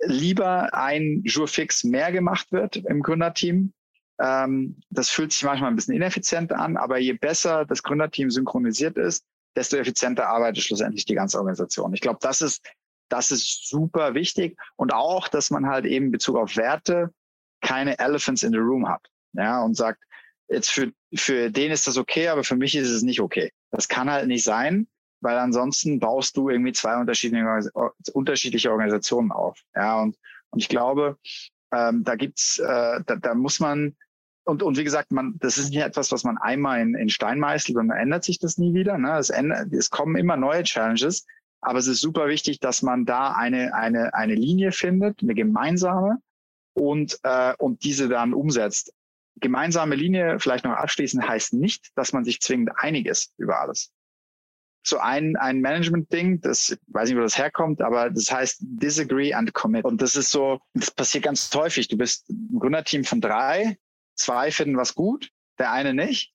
[0.03, 3.75] lieber ein Jurfix mehr gemacht wird im Gründerteam.
[4.19, 8.97] Ähm, das fühlt sich manchmal ein bisschen ineffizient an, aber je besser das Gründerteam synchronisiert
[8.97, 9.25] ist,
[9.57, 11.93] desto effizienter arbeitet schlussendlich die ganze Organisation.
[11.93, 12.67] Ich glaube, das ist,
[13.13, 17.13] das ist super wichtig und auch, dass man halt eben in Bezug auf Werte
[17.61, 19.07] keine Elephants in the Room hat.
[19.33, 20.03] Ja, und sagt,
[20.49, 23.53] jetzt für, für den ist das okay, aber für mich ist es nicht okay.
[23.71, 24.89] Das kann halt nicht sein,
[25.21, 27.71] weil ansonsten baust du irgendwie zwei unterschiedliche,
[28.13, 29.61] unterschiedliche Organisationen auf.
[29.75, 30.17] Ja, und,
[30.51, 31.19] und ich glaube,
[31.73, 33.97] ähm, da gibt's, äh, da, da muss man,
[34.45, 37.39] und, und wie gesagt, man, das ist nicht etwas, was man einmal in, in Stein
[37.39, 38.99] meißelt und dann ändert sich das nie wieder.
[38.99, 39.17] Ne?
[39.19, 41.27] Es, ändert, es kommen immer neue Challenges,
[41.61, 46.19] aber es ist super wichtig, dass man da eine, eine, eine Linie findet, eine gemeinsame
[46.75, 48.93] und, äh, und diese dann umsetzt
[49.41, 53.93] gemeinsame Linie vielleicht noch abschließend heißt nicht, dass man sich zwingend einig ist über alles.
[54.83, 59.53] So ein, ein Management-Ding, das weiß nicht, wo das herkommt, aber das heißt disagree and
[59.53, 59.85] commit.
[59.85, 61.89] Und das ist so, das passiert ganz häufig.
[61.89, 63.77] Du bist ein Gründerteam von drei,
[64.15, 66.33] zwei finden was gut, der eine nicht.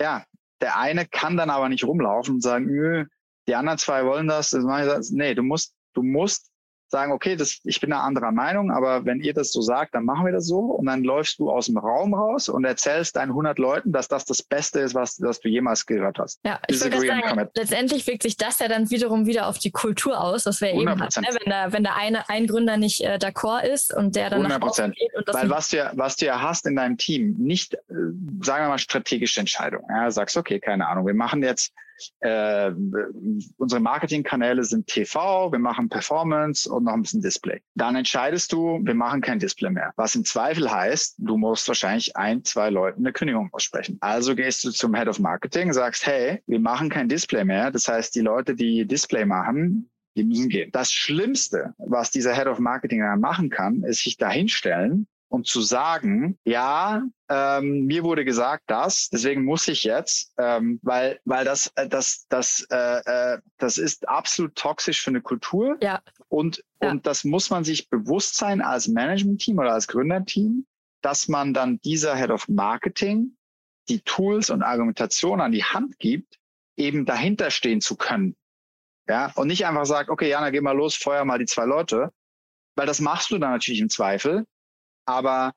[0.00, 0.24] Ja,
[0.62, 3.04] der eine kann dann aber nicht rumlaufen und sagen, nö,
[3.48, 5.10] die anderen zwei wollen das, das das.
[5.10, 6.52] Nee, du musst, du musst
[6.92, 10.04] sagen, okay, das, ich bin einer anderer Meinung, aber wenn ihr das so sagt, dann
[10.04, 10.58] machen wir das so.
[10.58, 14.26] Und dann läufst du aus dem Raum raus und erzählst deinen 100 Leuten, dass das
[14.26, 16.38] das Beste ist, was, was du jemals gehört hast.
[16.44, 20.20] Ja, ich würde sagen, letztendlich wirkt sich das ja dann wiederum wieder auf die Kultur
[20.20, 20.80] aus, was wir 100%.
[20.80, 21.20] eben hatten.
[21.22, 21.28] Ne?
[21.40, 24.48] Wenn da, wenn der eine, ein Gründer nicht äh, d'accord ist und der dann 100%.
[24.48, 25.16] nach Hause geht.
[25.16, 27.78] Und das Weil was du, ja, was du ja hast in deinem Team, nicht, äh,
[28.42, 29.86] sagen wir mal, strategische Entscheidungen.
[29.88, 31.72] Ja, sagst, okay, keine Ahnung, wir machen jetzt
[32.20, 32.70] äh,
[33.56, 37.60] unsere Marketingkanäle sind TV, wir machen Performance und noch ein bisschen Display.
[37.74, 39.92] Dann entscheidest du, wir machen kein Display mehr.
[39.96, 43.98] Was im Zweifel heißt, du musst wahrscheinlich ein, zwei Leuten eine Kündigung aussprechen.
[44.00, 47.70] Also gehst du zum Head of Marketing, sagst, hey, wir machen kein Display mehr.
[47.70, 50.70] Das heißt, die Leute, die Display machen, die müssen gehen.
[50.72, 55.62] Das Schlimmste, was dieser Head of Marketing dann machen kann, ist sich dahinstellen und zu
[55.62, 61.72] sagen, ja, ähm, mir wurde gesagt das, deswegen muss ich jetzt, ähm, weil weil das
[61.74, 63.00] äh, das das äh,
[63.36, 65.78] äh, das ist absolut toxisch für eine Kultur.
[65.80, 66.02] Ja.
[66.28, 66.90] Und ja.
[66.90, 70.66] und das muss man sich bewusst sein als Management-Team oder als Gründerteam,
[71.00, 73.34] dass man dann dieser Head of Marketing
[73.88, 76.38] die Tools und Argumentation an die Hand gibt,
[76.76, 78.36] eben dahinter stehen zu können.
[79.08, 82.12] Ja, und nicht einfach sagt, okay, Jana, geh mal los, feuer mal die zwei Leute,
[82.76, 84.46] weil das machst du dann natürlich im Zweifel,
[85.04, 85.52] aber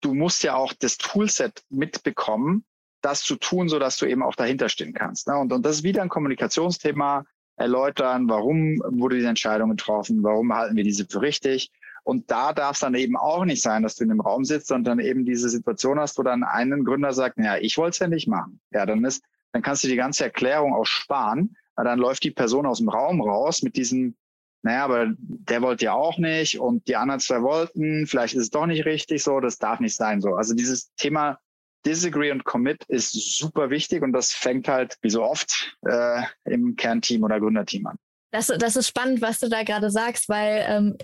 [0.00, 2.64] du musst ja auch das Toolset mitbekommen,
[3.00, 5.28] das zu tun, so dass du eben auch dahinter stehen kannst.
[5.28, 5.36] Ne?
[5.36, 7.24] Und, und das ist wieder ein Kommunikationsthema,
[7.56, 11.70] erläutern, warum wurde diese Entscheidung getroffen, warum halten wir diese für richtig.
[12.02, 14.70] Und da darf es dann eben auch nicht sein, dass du in dem Raum sitzt
[14.72, 17.98] und dann eben diese Situation hast, wo dann einen Gründer sagt, ja, ich wollte es
[18.00, 18.60] ja nicht machen.
[18.72, 22.30] Ja, dann ist, dann kannst du die ganze Erklärung auch sparen, weil dann läuft die
[22.30, 24.16] Person aus dem Raum raus mit diesem,
[24.64, 28.50] naja, aber der wollte ja auch nicht und die anderen zwei wollten, vielleicht ist es
[28.50, 30.34] doch nicht richtig so, das darf nicht sein so.
[30.34, 31.38] Also dieses Thema
[31.84, 36.76] Disagree und Commit ist super wichtig und das fängt halt, wie so oft, äh, im
[36.76, 37.98] Kernteam oder Gründerteam an.
[38.32, 40.96] Das, das ist spannend, was du da gerade sagst, weil ähm,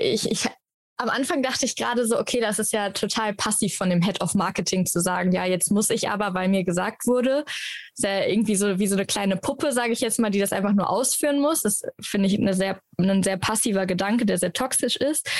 [0.00, 0.48] ich, ich
[1.00, 4.20] am Anfang dachte ich gerade so, okay, das ist ja total passiv von dem Head
[4.20, 7.44] of Marketing zu sagen, ja, jetzt muss ich aber, weil mir gesagt wurde,
[7.94, 10.52] ist ja irgendwie so wie so eine kleine Puppe, sage ich jetzt mal, die das
[10.52, 11.62] einfach nur ausführen muss.
[11.62, 15.30] Das finde ich eine sehr, ein sehr passiver Gedanke, der sehr toxisch ist.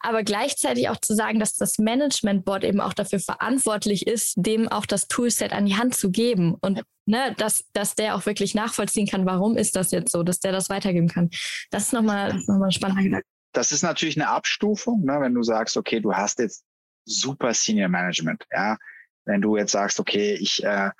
[0.00, 4.68] Aber gleichzeitig auch zu sagen, dass das Management Board eben auch dafür verantwortlich ist, dem
[4.68, 8.54] auch das Toolset an die Hand zu geben und ne, dass, dass der auch wirklich
[8.54, 11.30] nachvollziehen kann, warum ist das jetzt so, dass der das weitergeben kann.
[11.70, 13.37] Das ist nochmal noch ein spannender Gedanke.
[13.52, 16.64] Das ist natürlich eine Abstufung, ne, wenn du sagst, okay, du hast jetzt
[17.04, 18.76] super Senior Management, ja.
[19.24, 20.90] wenn du jetzt sagst, okay, ich äh,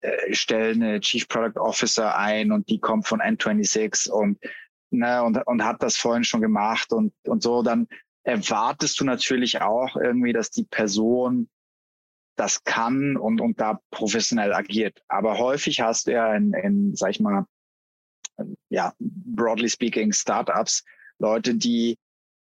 [0.00, 4.38] äh, stelle eine Chief Product Officer ein und die kommt von N26 und,
[4.90, 7.88] ne, und, und hat das vorhin schon gemacht und, und so, dann
[8.24, 11.48] erwartest du natürlich auch irgendwie, dass die Person
[12.36, 15.02] das kann und, und da professionell agiert.
[15.08, 17.46] Aber häufig hast du ja in, in sag ich mal,
[18.68, 20.84] ja, broadly speaking, Startups,
[21.18, 21.96] Leute, die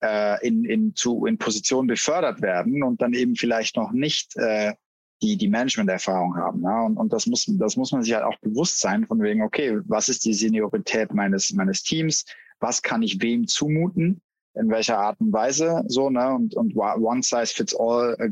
[0.02, 4.74] äh, in, in, zu, in Positionen befördert werden und dann eben vielleicht noch nicht äh,
[5.22, 6.62] die, die Management-Erfahrung haben.
[6.62, 6.82] Ja?
[6.82, 9.80] Und, und das, muss, das muss man sich halt auch bewusst sein, von wegen, okay,
[9.86, 12.24] was ist die Seniorität meines, meines Teams?
[12.58, 14.22] Was kann ich wem zumuten?
[14.54, 15.84] In welcher Art und Weise?
[15.86, 16.34] So, ne?
[16.34, 18.30] Und, und one size fits all äh,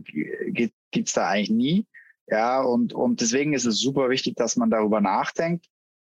[0.51, 1.87] gibt gibt's da eigentlich nie.
[2.27, 5.67] Ja, und, und deswegen ist es super wichtig, dass man darüber nachdenkt.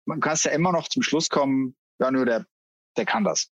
[0.05, 2.45] Man kann ja immer noch zum Schluss kommen, ja, nur der,
[2.97, 3.49] der kann das.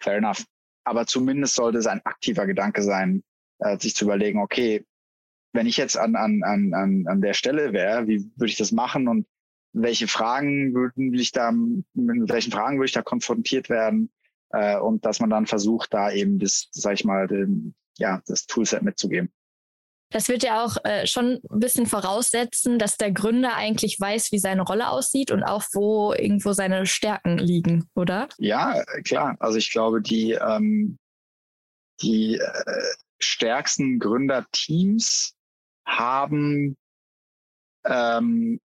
[0.00, 0.44] Fair enough.
[0.84, 3.22] Aber zumindest sollte es ein aktiver Gedanke sein,
[3.58, 4.84] äh, sich zu überlegen, okay,
[5.52, 9.08] wenn ich jetzt an, an, an, an der Stelle wäre, wie würde ich das machen
[9.08, 9.26] und
[9.72, 14.10] welche Fragen würden ich da, mit welchen Fragen würde ich da konfrontiert werden?
[14.50, 18.46] Äh, und dass man dann versucht, da eben das, sag ich mal, den, ja, das
[18.46, 19.30] Toolset mitzugeben.
[20.16, 24.38] Das wird ja auch äh, schon ein bisschen voraussetzen, dass der Gründer eigentlich weiß, wie
[24.38, 28.26] seine Rolle aussieht und auch wo irgendwo seine Stärken liegen, oder?
[28.38, 29.36] Ja, klar.
[29.40, 30.96] Also ich glaube, die, ähm,
[32.00, 35.34] die äh, stärksten Gründerteams
[35.86, 36.78] haben,
[37.84, 38.58] ähm,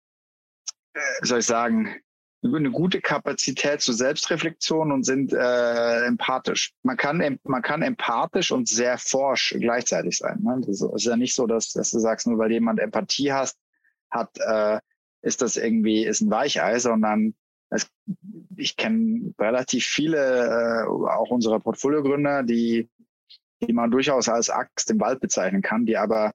[0.93, 1.97] äh, soll ich sagen,
[2.43, 6.73] eine gute Kapazität zur Selbstreflexion und sind äh, empathisch.
[6.81, 10.39] Man kann, man kann empathisch und sehr forsch gleichzeitig sein.
[10.41, 10.61] Ne?
[10.65, 13.57] Das ist ja nicht so, dass, dass du sagst, nur weil jemand Empathie hast,
[14.09, 14.79] hat, äh,
[15.21, 17.35] ist das irgendwie, ist ein Weichei, sondern
[17.69, 17.87] es,
[18.57, 22.89] ich kenne relativ viele, äh, auch unserer Portfoliogründer, die,
[23.61, 26.31] die man durchaus als Axt im Wald bezeichnen kann, die aber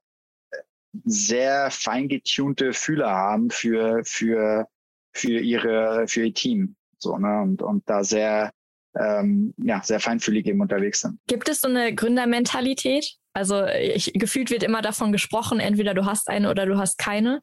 [1.05, 4.69] sehr feingetunte Fühler haben für, für,
[5.17, 6.77] für ihre, für ihr Team.
[6.99, 7.43] So, ne?
[7.43, 8.53] Und, und da sehr,
[8.99, 11.19] ähm, ja, sehr feinfühlig eben unterwegs sind.
[11.27, 13.17] Gibt es so eine Gründermentalität?
[13.33, 17.41] Also ich, gefühlt wird immer davon gesprochen, entweder du hast eine oder du hast keine.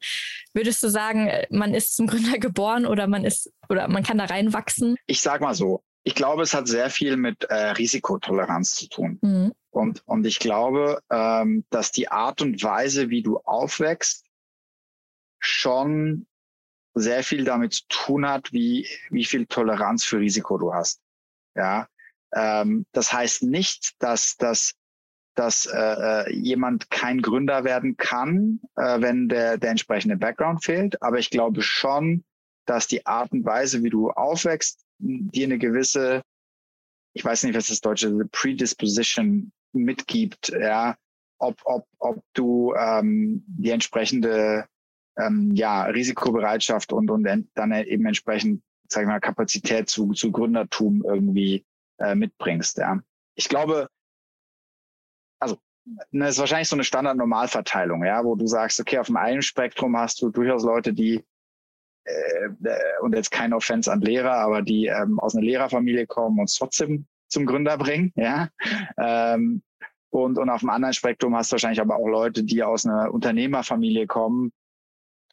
[0.52, 4.24] Würdest du sagen, man ist zum Gründer geboren oder man ist oder man kann da
[4.24, 4.96] reinwachsen?
[5.06, 9.18] Ich sag mal so, ich glaube, es hat sehr viel mit äh, Risikotoleranz zu tun.
[9.22, 9.52] Mhm.
[9.70, 14.24] Und, und ich glaube, ähm, dass die Art und Weise, wie du aufwächst,
[15.38, 16.26] schon
[16.94, 21.00] sehr viel damit zu tun hat, wie, wie viel Toleranz für Risiko du hast.
[21.56, 21.88] Ja,
[22.34, 24.74] ähm, das heißt nicht, dass, dass,
[25.34, 31.00] dass äh, äh, jemand kein Gründer werden kann, äh, wenn der, der entsprechende Background fehlt.
[31.02, 32.24] Aber ich glaube schon,
[32.66, 36.22] dass die Art und Weise, wie du aufwächst, dir eine gewisse,
[37.12, 40.96] ich weiß nicht, was das deutsche Predisposition mitgibt, ja,
[41.38, 44.66] ob, ob, ob du ähm, die entsprechende
[45.16, 47.24] ähm, ja, Risikobereitschaft und, und
[47.54, 51.64] dann eben entsprechend, sag ich mal, Kapazität zu, zu Gründertum irgendwie
[51.98, 52.78] äh, mitbringst.
[52.78, 53.00] Ja.
[53.34, 53.88] Ich glaube,
[55.40, 55.56] also
[56.10, 59.96] ne, ist wahrscheinlich so eine Standard-Normalverteilung, ja, wo du sagst, okay, auf dem einen Spektrum
[59.96, 61.24] hast du durchaus Leute, die
[62.04, 66.40] äh, äh und jetzt kein Offense an Lehrer, aber die ähm, aus einer Lehrerfamilie kommen
[66.40, 68.48] und trotzdem zum Gründer bringen, ja.
[68.96, 69.62] Ähm,
[70.10, 73.12] und, und auf dem anderen Spektrum hast du wahrscheinlich aber auch Leute, die aus einer
[73.12, 74.52] Unternehmerfamilie kommen,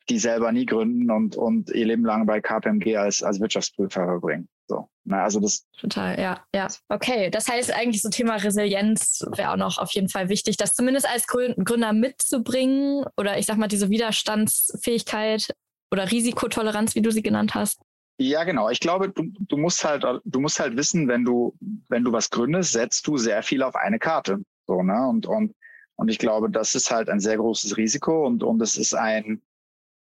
[0.10, 4.48] die selber nie gründen und, und ihr Leben lang bei KPMG als, als Wirtschaftsprüfer verbringen.
[4.68, 4.90] So.
[5.04, 5.66] Na, also das.
[5.80, 6.68] Total, ja, ja.
[6.90, 7.30] Okay.
[7.30, 11.08] Das heißt eigentlich so Thema Resilienz wäre auch noch auf jeden Fall wichtig, das zumindest
[11.10, 15.54] als Gründer mitzubringen oder ich sag mal diese Widerstandsfähigkeit
[15.92, 17.82] oder Risikotoleranz, wie du sie genannt hast.
[18.18, 18.70] Ja, genau.
[18.70, 21.56] Ich glaube, du, du musst halt, du musst halt wissen, wenn du,
[21.90, 24.40] wenn du was gründest, setzt du sehr viel auf eine Karte.
[24.68, 25.08] So, ne?
[25.08, 25.56] Und, und,
[25.96, 29.42] und ich glaube, das ist halt ein sehr großes Risiko und, und es ist ein,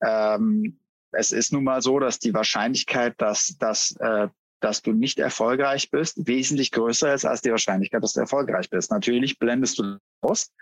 [0.01, 0.79] ähm,
[1.11, 4.27] es ist nun mal so, dass die Wahrscheinlichkeit, dass, dass, äh,
[4.59, 8.91] dass du nicht erfolgreich bist, wesentlich größer ist als die Wahrscheinlichkeit, dass du erfolgreich bist.
[8.91, 10.53] Natürlich blendest du aus,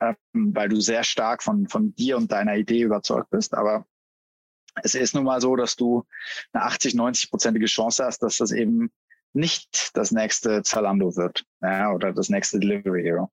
[0.00, 3.86] ähm, weil du sehr stark von, von dir und deiner Idee überzeugt bist, aber
[4.82, 6.04] es ist nun mal so, dass du
[6.52, 8.90] eine 80, 90-prozentige Chance hast, dass das eben
[9.32, 13.30] nicht das nächste Zalando wird ja, oder das nächste Delivery Hero.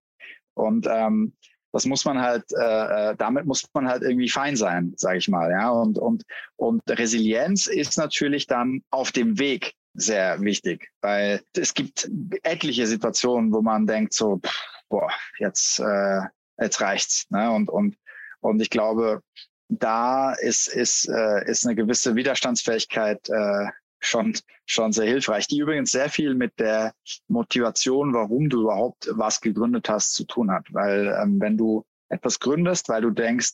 [0.53, 1.36] Und ähm,
[1.73, 5.28] das muss man halt, äh, äh damit muss man halt irgendwie fein sein, sage ich
[5.28, 5.51] mal.
[5.51, 6.24] Ja, und und
[6.55, 12.09] und Resilienz ist natürlich dann auf dem Weg sehr wichtig, weil es gibt
[12.43, 15.09] etliche Situationen, wo man denkt so, pff, boah,
[15.39, 16.21] jetzt äh,
[16.59, 17.26] jetzt reicht's.
[17.30, 17.51] Ne?
[17.51, 17.97] Und und
[18.39, 19.21] und ich glaube,
[19.69, 23.67] da ist, ist, äh, ist eine gewisse Widerstandsfähigkeit äh,
[24.04, 24.34] schon,
[24.66, 26.93] schon sehr hilfreich, die übrigens sehr viel mit der
[27.28, 30.66] Motivation, warum du überhaupt was gegründet hast, zu tun hat.
[30.72, 33.54] Weil ähm, wenn du etwas gründest, weil du denkst,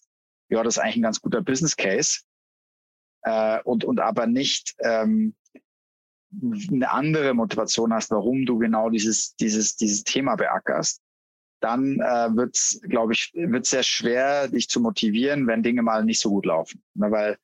[0.50, 2.22] ja, das ist eigentlich ein ganz guter Business Case
[3.24, 5.36] äh, und, und aber nicht ähm,
[6.72, 11.02] eine andere Motivation hast, warum du genau dieses, dieses, dieses Thema beackerst,
[11.60, 16.06] dann äh, wird es, glaube ich, wird sehr schwer, dich zu motivieren, wenn Dinge mal
[16.06, 16.82] nicht so gut laufen.
[16.94, 17.38] Ne, weil,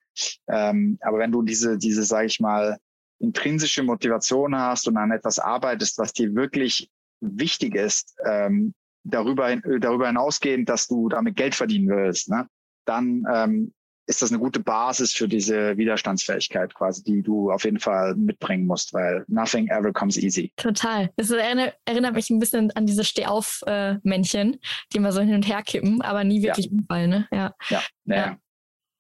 [0.48, 2.78] ähm, aber wenn du diese, diese, sage ich mal,
[3.20, 6.90] intrinsische Motivation hast und an etwas arbeitest, was dir wirklich
[7.22, 12.48] wichtig ist, ähm, darüber, darüber hinausgehend, dass du damit Geld verdienen willst, ne,
[12.86, 13.74] dann ähm,
[14.08, 18.68] ist das eine gute Basis für diese Widerstandsfähigkeit quasi, die du auf jeden Fall mitbringen
[18.68, 20.52] musst, weil nothing ever comes easy.
[20.58, 21.10] Total.
[21.16, 24.60] Das erinnert, erinnert mich ein bisschen an diese Stehauf-Männchen,
[24.94, 26.72] die immer so hin und her kippen, aber nie wirklich ja.
[26.72, 27.10] umfallen.
[27.10, 27.28] Ne?
[27.32, 27.56] Ja.
[27.70, 27.82] Ja.
[28.06, 28.16] ja.
[28.16, 28.38] ja.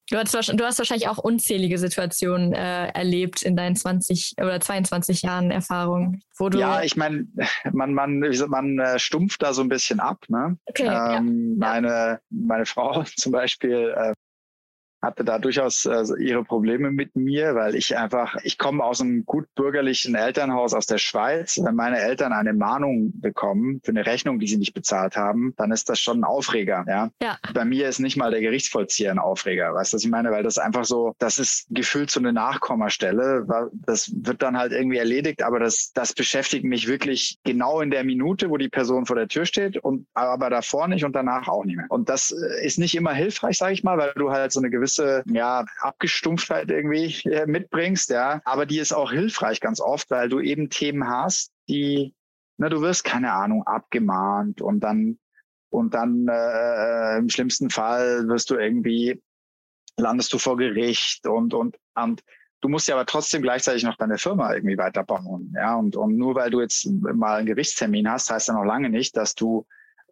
[0.09, 5.23] Du hast, du hast wahrscheinlich auch unzählige Situationen äh, erlebt in deinen 20 oder 22
[5.23, 6.59] Jahren Erfahrung, wo du.
[6.59, 7.27] Ja, ich meine,
[7.71, 10.23] man, man, man äh, stumpft da so ein bisschen ab.
[10.27, 10.57] Ne?
[10.65, 11.67] Okay, ähm, ja.
[11.67, 14.13] Meine, meine Frau zum Beispiel äh,
[15.05, 19.25] hatte da durchaus äh, ihre Probleme mit mir, weil ich einfach, ich komme aus einem
[19.25, 21.59] gut bürgerlichen Elternhaus aus der Schweiz.
[21.63, 25.71] Wenn meine Eltern eine Mahnung bekommen für eine Rechnung, die sie nicht bezahlt haben, dann
[25.71, 26.83] ist das schon ein Aufreger.
[26.87, 27.11] Ja.
[27.21, 27.37] ja.
[27.53, 29.73] Bei mir ist nicht mal der Gerichtsvollzieher ein Aufreger.
[29.73, 30.31] Weißt du, was ich meine?
[30.31, 33.45] Weil das einfach so, das ist gefühlt so eine Nachkommastelle.
[33.85, 38.03] Das wird dann halt irgendwie erledigt, aber das, das beschäftigt mich wirklich genau in der
[38.03, 41.63] Minute, wo die Person vor der Tür steht und aber davor nicht und danach auch
[41.63, 41.85] nicht mehr.
[41.89, 44.69] Und das äh, ist nicht immer hilfreich, sage ich mal, weil du halt so eine
[44.69, 48.41] gewisse gewisse ja, Abgestumpftheit irgendwie äh, mitbringst, ja.
[48.45, 52.13] Aber die ist auch hilfreich ganz oft, weil du eben Themen hast, die,
[52.57, 55.19] na, du wirst, keine Ahnung, abgemahnt und dann
[55.69, 59.21] und dann äh, im schlimmsten Fall wirst du irgendwie,
[59.97, 62.23] landest du vor Gericht und, und, und
[62.61, 65.53] du musst ja aber trotzdem gleichzeitig noch deine Firma irgendwie weiterbauen.
[65.53, 68.89] Ja, und, und nur weil du jetzt mal einen Gerichtstermin hast, heißt ja noch lange
[68.89, 69.65] nicht, dass du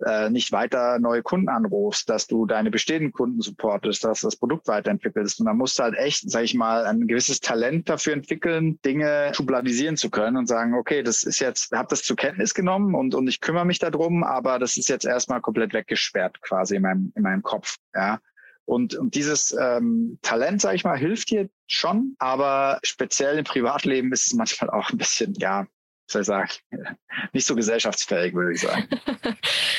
[0.06, 4.68] äh, nicht weiter neue Kunden anrufst, dass du deine bestehenden Kunden supportest, dass das Produkt
[4.68, 5.40] weiterentwickelst.
[5.40, 9.32] Und dann musst du halt echt, sag ich mal, ein gewisses Talent dafür entwickeln, Dinge
[9.34, 13.16] schubladisieren zu können und sagen, okay, das ist jetzt, habe das zur Kenntnis genommen und,
[13.16, 17.14] und ich kümmere mich darum, aber das ist jetzt erstmal komplett weggesperrt quasi in meinem,
[17.16, 17.78] in meinem Kopf.
[17.94, 18.20] Ja.
[18.66, 24.12] Und, und dieses ähm, Talent, sage ich mal, hilft dir schon, aber speziell im Privatleben
[24.14, 25.68] ist es manchmal auch ein bisschen, ja,
[26.14, 26.50] soll ich sagen,
[27.34, 28.88] nicht so gesellschaftsfähig, würde ich sagen.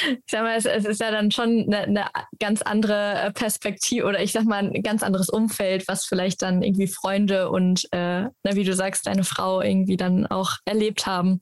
[0.09, 2.07] ich sag mal, es, es, ist ja dann schon eine, eine,
[2.39, 6.63] ganz andere äh, Perspektive oder ich sag mal ein ganz anderes Umfeld, was vielleicht dann
[6.63, 11.41] irgendwie Freunde und, äh, na, wie du sagst, deine Frau irgendwie dann auch erlebt haben.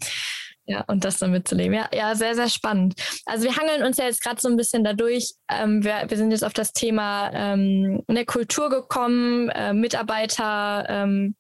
[0.64, 1.74] Ja, und das dann mitzuleben.
[1.74, 2.95] Ja, ja, sehr, sehr spannend.
[3.26, 5.32] Also wir hangeln uns ja jetzt gerade so ein bisschen dadurch.
[5.51, 11.34] Ähm, wir, wir sind jetzt auf das Thema ähm, eine Kultur gekommen, äh, Mitarbeiter, ähm,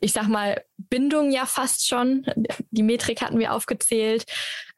[0.00, 2.24] ich sag mal, Bindung ja fast schon.
[2.70, 4.24] Die Metrik hatten wir aufgezählt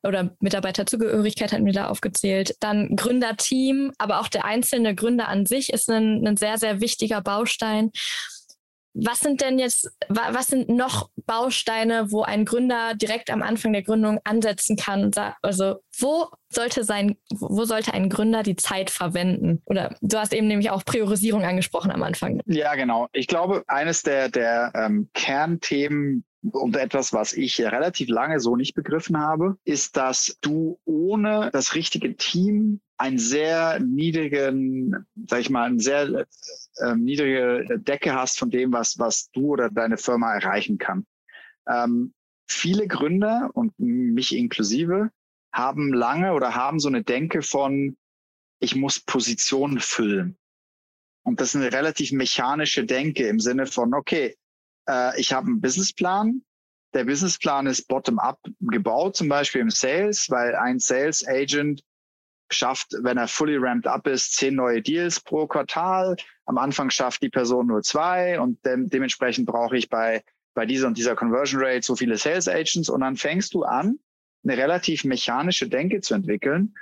[0.03, 2.57] oder Mitarbeiterzugehörigkeit hatten wir da aufgezählt.
[2.61, 7.21] Dann Gründerteam, aber auch der einzelne Gründer an sich ist ein, ein sehr, sehr wichtiger
[7.21, 7.91] Baustein.
[8.95, 13.83] Was sind denn jetzt, was sind noch Bausteine, wo ein Gründer direkt am Anfang der
[13.83, 15.11] Gründung ansetzen kann?
[15.43, 19.63] Also, wo sollte sein, wo sollte ein Gründer die Zeit verwenden?
[19.67, 22.41] Oder du hast eben nämlich auch Priorisierung angesprochen am Anfang.
[22.47, 23.09] Ja, genau.
[23.13, 28.75] Ich glaube, eines der, der ähm, Kernthemen und etwas, was ich relativ lange so nicht
[28.75, 35.65] begriffen habe, ist, dass du ohne das richtige Team einen sehr niedrigen, sag ich mal,
[35.65, 36.27] eine sehr
[36.81, 41.07] äh, niedrige Decke hast von dem, was, was du oder deine Firma erreichen kann.
[41.69, 42.15] Ähm,
[42.49, 45.11] viele Gründer und mich inklusive
[45.53, 47.97] haben lange oder haben so eine Denke von,
[48.61, 50.37] ich muss Positionen füllen.
[51.23, 54.37] Und das ist eine relativ mechanische Denke im Sinne von, okay,
[54.89, 56.43] äh, ich habe einen Businessplan.
[56.95, 61.83] Der Businessplan ist bottom-up gebaut, zum Beispiel im Sales, weil ein Sales Agent
[62.53, 66.17] schafft, wenn er fully ramped up ist, zehn neue Deals pro Quartal.
[66.47, 70.23] Am Anfang schafft die Person nur zwei und de dementsprechend brauche ich bei,
[70.55, 73.99] bei dieser und dieser Conversion Rate so viele Sales Agents und dann fängst du an,
[74.43, 76.75] eine relativ mechanische Denke zu entwickeln,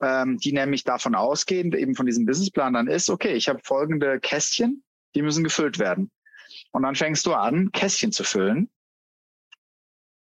[0.00, 4.20] ähm, die nämlich davon ausgehend eben von diesem Businessplan dann ist, okay, ich habe folgende
[4.20, 6.10] Kästchen, die müssen gefüllt werden.
[6.72, 8.70] Und dann fängst du an, Kästchen zu füllen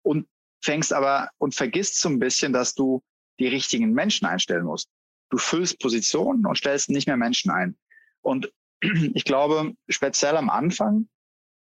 [0.04, 0.28] und
[0.62, 3.02] fängst aber und vergisst so ein bisschen, dass du
[3.42, 4.90] die richtigen Menschen einstellen musst.
[5.30, 7.78] Du füllst Positionen und stellst nicht mehr Menschen ein.
[8.22, 8.52] Und
[9.14, 11.10] ich glaube, speziell am Anfang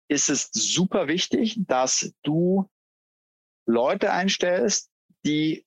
[0.09, 2.69] ist es super wichtig, dass du
[3.65, 4.89] Leute einstellst,
[5.25, 5.65] die,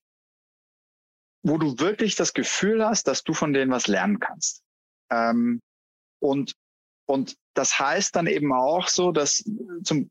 [1.42, 4.62] wo du wirklich das Gefühl hast, dass du von denen was lernen kannst.
[5.10, 5.60] Ähm,
[6.20, 6.54] und
[7.06, 9.44] und das heißt dann eben auch so, dass
[9.82, 10.10] zum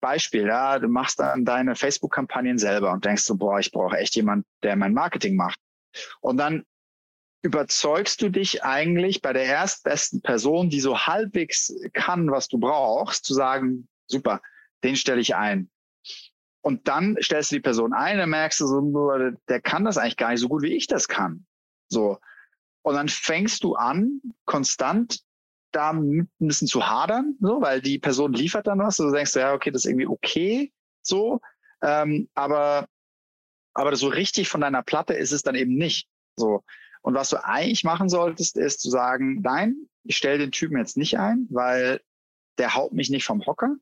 [0.00, 4.16] Beispiel, ja, du machst dann deine Facebook-Kampagnen selber und denkst so, boah, ich brauche echt
[4.16, 5.58] jemand, der mein Marketing macht.
[6.20, 6.64] Und dann
[7.42, 13.24] überzeugst du dich eigentlich bei der erstbesten Person, die so halbwegs kann, was du brauchst,
[13.24, 14.42] zu sagen, super,
[14.84, 15.70] den stelle ich ein.
[16.62, 20.18] Und dann stellst du die Person ein, dann merkst du so, der kann das eigentlich
[20.18, 21.46] gar nicht so gut, wie ich das kann.
[21.88, 22.18] So.
[22.82, 25.22] Und dann fängst du an, konstant
[25.72, 28.96] da ein bisschen zu hadern, so, weil die Person liefert dann was.
[28.96, 31.40] Du denkst, ja, okay, das ist irgendwie okay, so.
[31.82, 32.86] Ähm, aber,
[33.74, 36.08] aber so richtig von deiner Platte ist es dann eben nicht.
[36.36, 36.62] So.
[37.02, 40.96] Und was du eigentlich machen solltest, ist zu sagen, nein, ich stelle den Typen jetzt
[40.96, 42.00] nicht ein, weil
[42.58, 43.76] der haut mich nicht vom Hocker.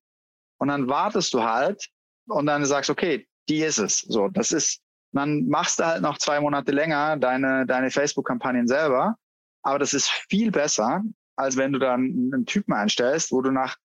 [0.58, 1.88] Und dann wartest du halt
[2.26, 4.00] und dann sagst, okay, die ist es.
[4.00, 4.80] So, das ist,
[5.12, 9.16] dann machst du halt noch zwei Monate länger deine, deine Facebook-Kampagnen selber.
[9.62, 11.02] Aber das ist viel besser,
[11.38, 13.76] als wenn du dann einen Typen einstellst, wo du nach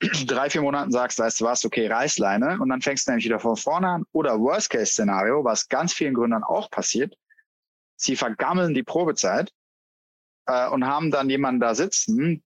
[0.26, 2.58] drei, vier Monaten sagst, weißt du was, okay, Reißleine.
[2.60, 4.04] Und dann fängst du nämlich wieder von vorne an.
[4.12, 7.14] Oder Worst-Case-Szenario, was ganz vielen Gründern auch passiert.
[7.96, 9.52] Sie vergammeln die Probezeit
[10.46, 12.42] äh, und haben dann jemanden da sitzen,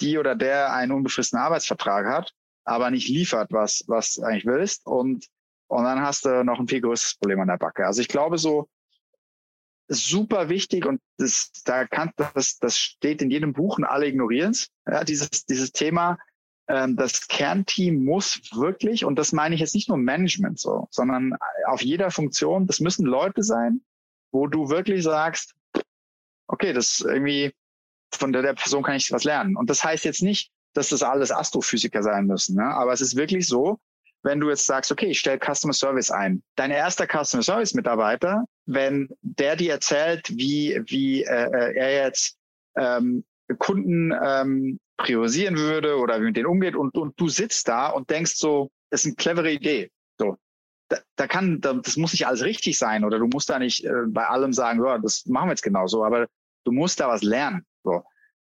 [0.00, 2.34] die oder der einen unbefristeten Arbeitsvertrag hat
[2.70, 4.86] aber nicht liefert, was, was du eigentlich willst.
[4.86, 5.26] Und,
[5.68, 7.86] und dann hast du noch ein viel größeres Problem an der Backe.
[7.86, 8.68] Also ich glaube so,
[9.90, 14.52] super wichtig und das, da kann, das, das steht in jedem Buch und alle ignorieren
[14.52, 14.68] es.
[14.86, 16.18] Ja, dieses, dieses Thema,
[16.68, 21.36] ähm, das Kernteam muss wirklich, und das meine ich jetzt nicht nur Management so, sondern
[21.66, 23.82] auf jeder Funktion, das müssen Leute sein,
[24.30, 25.54] wo du wirklich sagst,
[26.46, 27.52] okay, das irgendwie,
[28.12, 29.56] von der, der Person kann ich was lernen.
[29.56, 32.56] Und das heißt jetzt nicht, dass das alles Astrophysiker sein müssen.
[32.56, 32.64] Ne?
[32.64, 33.78] Aber es ist wirklich so,
[34.22, 36.42] wenn du jetzt sagst, okay, ich stelle Customer Service ein.
[36.56, 42.36] Dein erster Customer Service Mitarbeiter, wenn der dir erzählt, wie, wie äh, äh, er jetzt
[42.76, 43.24] ähm,
[43.58, 48.10] Kunden ähm, priorisieren würde oder wie mit denen umgeht und, und du sitzt da und
[48.10, 49.90] denkst so, das ist eine clevere Idee.
[50.18, 50.36] So,
[50.88, 53.84] da, da kann, da, das muss nicht alles richtig sein oder du musst da nicht
[53.84, 56.28] äh, bei allem sagen, ja, das machen wir jetzt genauso, aber
[56.64, 57.64] du musst da was lernen.
[57.82, 58.02] So.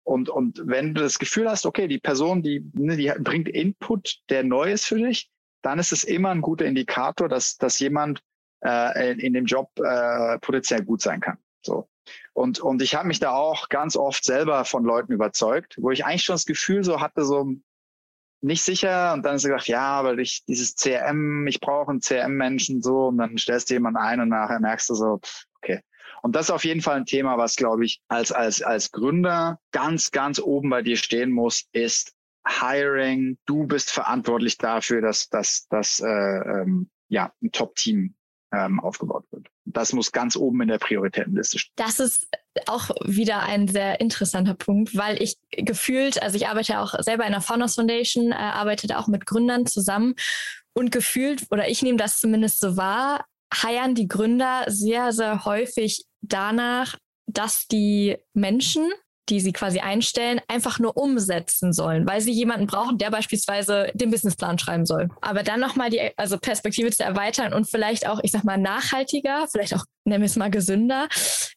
[0.03, 4.19] Und, und wenn du das Gefühl hast, okay, die Person, die, ne, die bringt Input,
[4.29, 5.29] der neu ist für dich,
[5.61, 8.21] dann ist es immer ein guter Indikator, dass, dass jemand
[8.63, 11.37] äh, in, in dem Job äh, potenziell gut sein kann.
[11.61, 11.89] So.
[12.33, 16.05] Und, und ich habe mich da auch ganz oft selber von Leuten überzeugt, wo ich
[16.05, 17.51] eigentlich schon das Gefühl so hatte, so
[18.41, 22.81] nicht sicher und dann ist gesagt, ja, aber ich dieses CRM, ich brauche einen CRM-Menschen
[22.81, 25.19] so und dann stellst du jemanden ein und nachher merkst du so,
[25.57, 25.81] okay,
[26.21, 29.59] und das ist auf jeden Fall ein Thema, was, glaube ich, als, als, als Gründer
[29.71, 32.13] ganz, ganz oben bei dir stehen muss, ist
[32.47, 33.37] Hiring.
[33.45, 38.15] Du bist verantwortlich dafür, dass, dass, dass äh, ähm, ja, ein Top-Team
[38.53, 39.47] ähm, aufgebaut wird.
[39.65, 41.73] Das muss ganz oben in der Prioritätenliste stehen.
[41.75, 42.27] Das ist
[42.65, 47.33] auch wieder ein sehr interessanter Punkt, weil ich gefühlt, also ich arbeite auch selber in
[47.33, 50.15] der Founders Foundation, äh, arbeite da auch mit Gründern zusammen
[50.73, 56.05] und gefühlt, oder ich nehme das zumindest so wahr, heiern die Gründer sehr, sehr häufig
[56.21, 56.95] danach,
[57.25, 58.89] dass die Menschen,
[59.29, 64.11] die sie quasi einstellen, einfach nur umsetzen sollen, weil sie jemanden brauchen, der beispielsweise den
[64.11, 65.09] Businessplan schreiben soll.
[65.21, 69.47] Aber dann nochmal die also Perspektive zu erweitern und vielleicht auch, ich sag mal, nachhaltiger,
[69.51, 71.07] vielleicht auch, nennen wir es mal gesünder,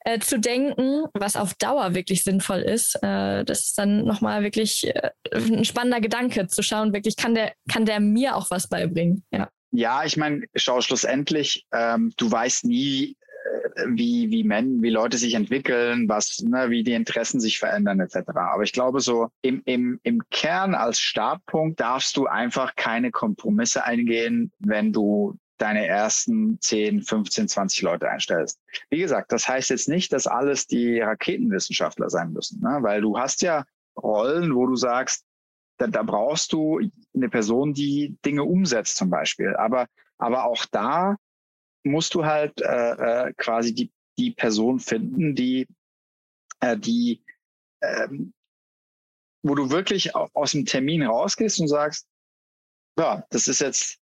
[0.05, 2.97] äh, zu denken, was auf Dauer wirklich sinnvoll ist.
[3.03, 7.53] Äh, das ist dann nochmal wirklich äh, ein spannender Gedanke, zu schauen, wirklich, kann der,
[7.71, 9.25] kann der mir auch was beibringen?
[9.31, 9.49] Ja.
[9.73, 13.17] Ja, ich meine, schau schlussendlich, ähm, du weißt nie,
[13.87, 18.31] wie, wie Men, wie Leute sich entwickeln, was, ne, wie die Interessen sich verändern, etc.
[18.35, 23.85] Aber ich glaube, so im, im, im Kern als Startpunkt darfst du einfach keine Kompromisse
[23.85, 28.61] eingehen, wenn du deine ersten 10, 15, 20 Leute einstellst.
[28.89, 32.79] Wie gesagt, das heißt jetzt nicht, dass alles die Raketenwissenschaftler sein müssen, ne?
[32.81, 33.65] weil du hast ja
[33.97, 35.25] Rollen, wo du sagst,
[35.77, 36.81] da, da brauchst du
[37.15, 39.55] eine Person, die Dinge umsetzt zum Beispiel.
[39.57, 39.87] Aber,
[40.19, 41.17] aber auch da
[41.85, 45.67] musst du halt äh, äh, quasi die, die Person finden, die,
[46.61, 47.23] äh, die
[47.83, 48.33] ähm,
[49.43, 52.07] wo du wirklich aus dem Termin rausgehst und sagst,
[52.99, 53.99] ja, das ist jetzt,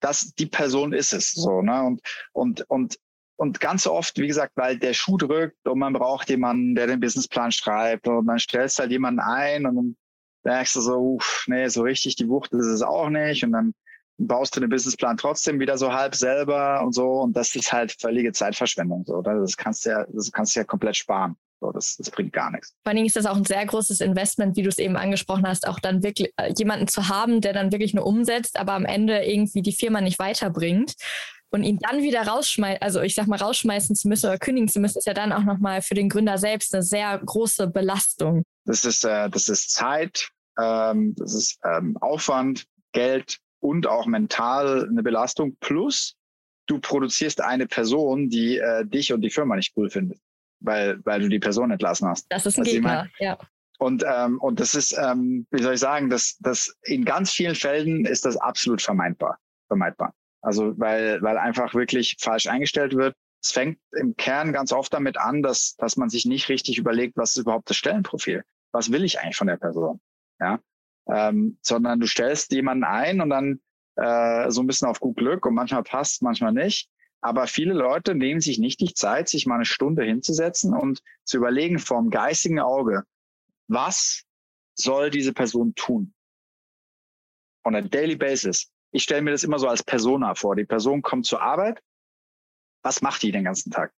[0.00, 2.00] das, die Person ist es, so, ne, und,
[2.32, 2.98] und, und,
[3.36, 7.00] und ganz oft, wie gesagt, weil der Schuh drückt und man braucht jemanden, der den
[7.00, 9.96] Businessplan schreibt und dann stellst halt jemanden ein und dann
[10.44, 13.44] merkst du so, uff, nee, so richtig die Wucht ist es auch nicht.
[13.44, 13.74] Und dann
[14.26, 17.20] baust du den Businessplan trotzdem wieder so halb selber und so.
[17.20, 19.04] Und das ist halt völlige Zeitverschwendung.
[19.06, 21.36] So, das kannst du ja, das kannst du ja komplett sparen.
[21.60, 22.70] So, das, das bringt gar nichts.
[22.82, 25.46] Vor allen Dingen ist das auch ein sehr großes Investment, wie du es eben angesprochen
[25.46, 28.84] hast, auch dann wirklich äh, jemanden zu haben, der dann wirklich nur umsetzt, aber am
[28.84, 30.94] Ende irgendwie die Firma nicht weiterbringt.
[31.54, 34.80] Und ihn dann wieder rausschmeißen, also ich sag mal, rausschmeißen zu müssen oder kündigen zu
[34.80, 38.42] müssen, ist ja dann auch nochmal für den Gründer selbst eine sehr große Belastung.
[38.64, 44.88] Das ist, äh, das ist Zeit, ähm, das ist ähm, Aufwand, Geld und auch mental
[44.88, 45.56] eine Belastung.
[45.60, 46.16] Plus,
[46.66, 50.18] du produzierst eine Person, die äh, dich und die Firma nicht cool findet.
[50.64, 52.26] weil, weil du die Person entlassen hast.
[52.30, 53.38] Das ist ein also Gegner, ja.
[53.78, 57.56] Und, ähm, und das ist, ähm, wie soll ich sagen, das, das in ganz vielen
[57.56, 59.38] Fällen ist das absolut vermeidbar.
[59.66, 60.14] vermeidbar.
[60.40, 63.16] Also weil, weil einfach wirklich falsch eingestellt wird.
[63.42, 67.16] Es fängt im Kern ganz oft damit an, dass, dass man sich nicht richtig überlegt,
[67.16, 68.44] was ist überhaupt das Stellenprofil?
[68.72, 70.00] Was will ich eigentlich von der Person?
[70.38, 70.60] Ja.
[71.08, 73.60] Ähm, sondern du stellst jemanden ein und dann
[73.96, 76.88] äh, so ein bisschen auf gut Glück und manchmal passt, manchmal nicht.
[77.20, 81.36] Aber viele Leute nehmen sich nicht die Zeit, sich mal eine Stunde hinzusetzen und zu
[81.36, 83.04] überlegen vom geistigen Auge,
[83.68, 84.24] was
[84.74, 86.14] soll diese Person tun?
[87.64, 88.72] On a daily basis.
[88.90, 90.56] Ich stelle mir das immer so als Persona vor.
[90.56, 91.80] Die Person kommt zur Arbeit.
[92.82, 93.92] Was macht die den ganzen Tag?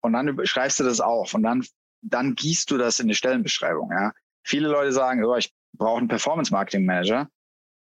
[0.00, 1.64] Und dann schreibst du das auf und dann,
[2.02, 3.90] dann gießt du das in die Stellenbeschreibung.
[3.92, 4.12] Ja.
[4.42, 7.28] Viele Leute sagen, oh, ich brauche einen Performance Marketing Manager.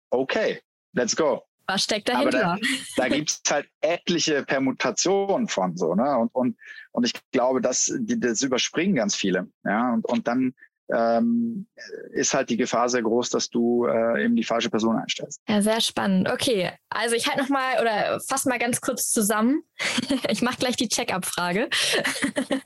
[0.09, 0.61] Okay,
[0.93, 1.43] let's go.
[1.67, 2.45] Was steckt dahinter?
[2.45, 6.17] Aber da, da gibt es halt etliche Permutationen von so, ne?
[6.17, 6.57] Und, und,
[6.91, 9.47] und ich glaube, das, die, das überspringen ganz viele.
[9.63, 10.53] Ja, und, und dann
[10.91, 11.67] ähm,
[12.11, 15.41] ist halt die Gefahr sehr groß, dass du äh, eben die falsche Person einstellst.
[15.47, 16.29] Ja, sehr spannend.
[16.29, 19.63] Okay, also ich halte noch mal oder fasse mal ganz kurz zusammen.
[20.29, 21.69] ich mache gleich die Check-up-Frage.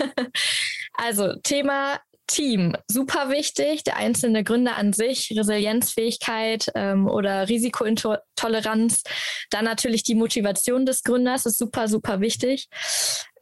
[0.93, 3.83] also Thema Team, super wichtig.
[3.83, 9.03] Der einzelne Gründer an sich, Resilienzfähigkeit ähm, oder Risikotoleranz.
[9.49, 12.67] Dann natürlich die Motivation des Gründers ist super, super wichtig.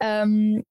[0.00, 0.64] Ähm,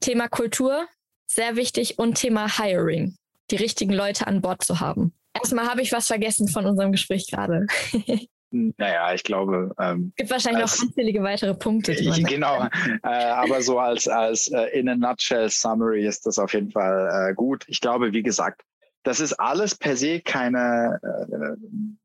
[0.00, 0.86] Thema Kultur,
[1.26, 1.98] sehr wichtig.
[1.98, 3.16] Und Thema Hiring
[3.50, 5.12] die richtigen Leute an Bord zu haben.
[5.34, 7.66] Erstmal habe ich was vergessen von unserem Gespräch gerade.
[8.50, 9.74] Naja, ich glaube.
[9.78, 11.92] Ähm, gibt wahrscheinlich als, noch unzählige weitere Punkte.
[12.28, 12.66] Genau,
[13.02, 17.30] äh, aber so als, als äh, in a nutshell Summary ist das auf jeden Fall
[17.30, 17.64] äh, gut.
[17.68, 18.62] Ich glaube, wie gesagt,
[19.02, 21.56] das ist alles per se keine, äh,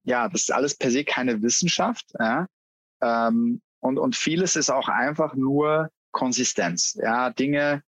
[0.03, 2.05] ja, das ist alles per se keine Wissenschaft.
[2.19, 2.47] Ja?
[3.01, 6.97] Ähm, und, und vieles ist auch einfach nur Konsistenz.
[7.01, 7.83] Ja, Dinge,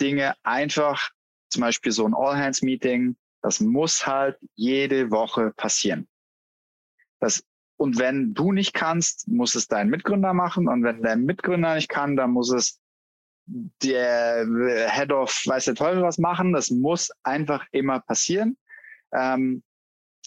[0.00, 1.10] Dinge einfach
[1.50, 6.08] zum Beispiel so ein All-Hands-Meeting, das muss halt jede Woche passieren.
[7.18, 7.42] Das,
[7.80, 10.68] und wenn du nicht kannst, muss es dein Mitgründer machen.
[10.68, 12.78] Und wenn dein Mitgründer nicht kann, dann muss es
[13.46, 14.46] der
[14.90, 16.52] Head of weiß der Teufel was machen.
[16.52, 18.58] Das muss einfach immer passieren.
[19.14, 19.62] Ähm,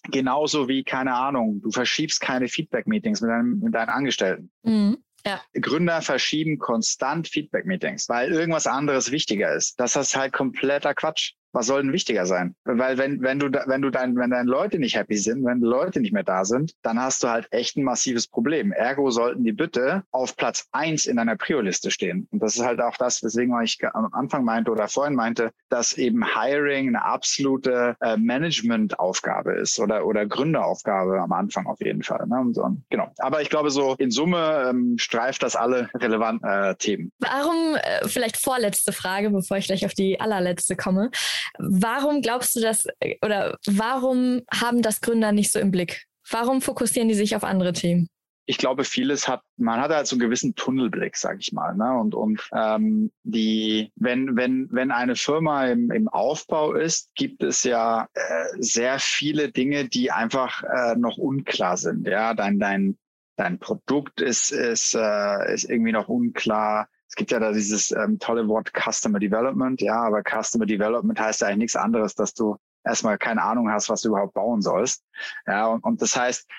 [0.05, 3.31] genauso wie, keine Ahnung, du verschiebst keine Feedback-Meetings mit,
[3.61, 4.51] mit deinen Angestellten.
[4.63, 4.97] Mhm.
[5.23, 5.39] Ja.
[5.53, 9.79] Gründer verschieben konstant Feedback-Meetings, weil irgendwas anderes wichtiger ist.
[9.79, 12.55] Das ist halt kompletter Quatsch was soll denn wichtiger sein?
[12.65, 16.01] Weil wenn, wenn du, wenn du dein, wenn deine Leute nicht happy sind, wenn Leute
[16.01, 18.71] nicht mehr da sind, dann hast du halt echt ein massives Problem.
[18.71, 22.27] Ergo sollten die bitte auf Platz eins in deiner Prio-Liste stehen.
[22.31, 25.93] Und das ist halt auch das, weswegen ich am Anfang meinte oder vorhin meinte, dass
[25.93, 32.25] eben Hiring eine absolute äh, Management-Aufgabe ist oder, oder Gründeraufgabe am Anfang auf jeden Fall.
[32.27, 32.39] Ne?
[32.39, 33.11] Und so, genau.
[33.19, 37.11] Aber ich glaube, so in Summe ähm, streift das alle relevanten äh, Themen.
[37.19, 41.11] Warum, äh, vielleicht vorletzte Frage, bevor ich gleich auf die allerletzte komme.
[41.57, 42.85] Warum glaubst du das
[43.21, 46.05] oder warum haben das Gründer nicht so im Blick?
[46.29, 48.07] Warum fokussieren die sich auf andere Themen?
[48.45, 51.75] ich glaube, vieles hat, man hat halt so einen gewissen Tunnelblick, sag ich mal.
[51.75, 51.93] Ne?
[51.97, 57.63] Und, und ähm, die, wenn, wenn, wenn eine Firma im, im Aufbau ist, gibt es
[57.63, 62.05] ja äh, sehr viele Dinge, die einfach äh, noch unklar sind.
[62.07, 62.97] Ja, dein, dein,
[63.37, 68.17] dein Produkt ist, ist, äh, ist irgendwie noch unklar es gibt ja da dieses ähm,
[68.17, 72.57] tolle Wort Customer Development, ja, aber Customer Development heißt ja eigentlich nichts anderes, dass du
[72.83, 75.05] erstmal keine Ahnung hast, was du überhaupt bauen sollst.
[75.45, 76.49] Ja, und, und das heißt,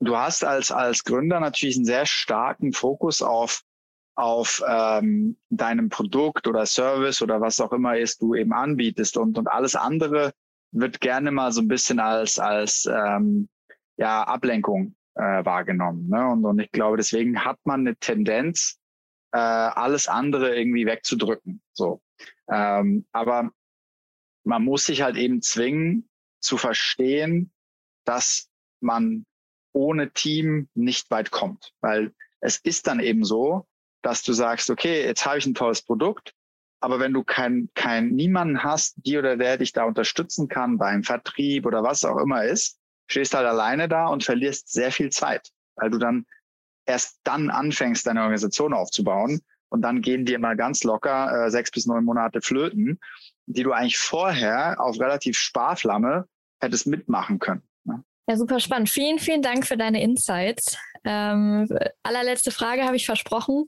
[0.00, 3.60] du hast als, als Gründer natürlich einen sehr starken Fokus auf,
[4.14, 9.36] auf ähm, deinem Produkt oder Service oder was auch immer ist, du eben anbietest und,
[9.36, 10.32] und alles andere
[10.72, 13.50] wird gerne mal so ein bisschen als, als ähm,
[13.98, 16.08] ja, Ablenkung äh, wahrgenommen.
[16.08, 16.26] Ne?
[16.26, 18.79] Und, und ich glaube, deswegen hat man eine Tendenz,
[19.32, 21.62] äh, alles andere irgendwie wegzudrücken.
[21.72, 22.00] So.
[22.50, 23.50] Ähm, aber
[24.44, 26.08] man muss sich halt eben zwingen
[26.40, 27.52] zu verstehen,
[28.04, 28.48] dass
[28.80, 29.26] man
[29.72, 31.72] ohne Team nicht weit kommt.
[31.80, 33.66] Weil es ist dann eben so,
[34.02, 36.34] dass du sagst, okay, jetzt habe ich ein tolles Produkt,
[36.80, 41.04] aber wenn du kein, kein niemanden hast, die oder der dich da unterstützen kann beim
[41.04, 45.50] Vertrieb oder was auch immer ist, stehst halt alleine da und verlierst sehr viel Zeit,
[45.76, 46.26] weil du dann
[46.90, 51.70] erst dann anfängst, deine Organisation aufzubauen und dann gehen dir mal ganz locker äh, sechs
[51.70, 52.98] bis neun Monate flöten,
[53.46, 56.26] die du eigentlich vorher auf relativ Sparflamme
[56.60, 57.62] hättest mitmachen können.
[57.84, 58.02] Ne?
[58.28, 58.90] Ja, super spannend.
[58.90, 60.76] Vielen, vielen Dank für deine Insights.
[61.04, 61.68] Ähm,
[62.02, 63.66] allerletzte Frage habe ich versprochen.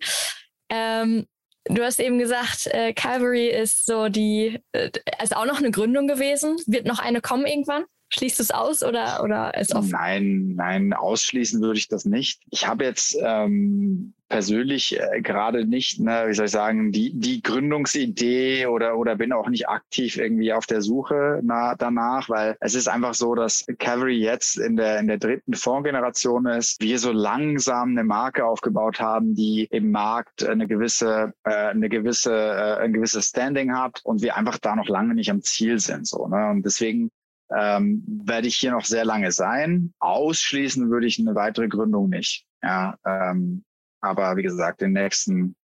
[0.68, 1.26] Ähm,
[1.66, 4.90] du hast eben gesagt, äh, Calvary ist so die, äh,
[5.22, 6.56] ist auch noch eine Gründung gewesen.
[6.66, 7.84] Wird noch eine kommen irgendwann?
[8.14, 9.90] Schließt du es aus oder, oder ist offen?
[9.90, 12.42] Nein, nein, ausschließen würde ich das nicht.
[12.50, 17.42] Ich habe jetzt ähm, persönlich äh, gerade nicht, ne, wie soll ich sagen, die, die
[17.42, 22.74] Gründungsidee oder, oder bin auch nicht aktiv irgendwie auf der Suche na, danach, weil es
[22.74, 27.12] ist einfach so, dass Cavalry jetzt in der, in der dritten Fondsgeneration ist, wir so
[27.12, 32.92] langsam eine Marke aufgebaut haben, die im Markt eine gewisse, äh, eine gewisse, äh, ein
[32.92, 36.50] gewisses Standing hat und wir einfach da noch lange nicht am Ziel sind, so, ne,
[36.50, 37.10] und deswegen
[37.56, 39.92] ähm, werde ich hier noch sehr lange sein.
[39.98, 42.44] Ausschließen würde ich eine weitere Gründung nicht.
[42.62, 43.64] Ja, ähm,
[44.00, 45.56] aber wie gesagt, in den nächsten,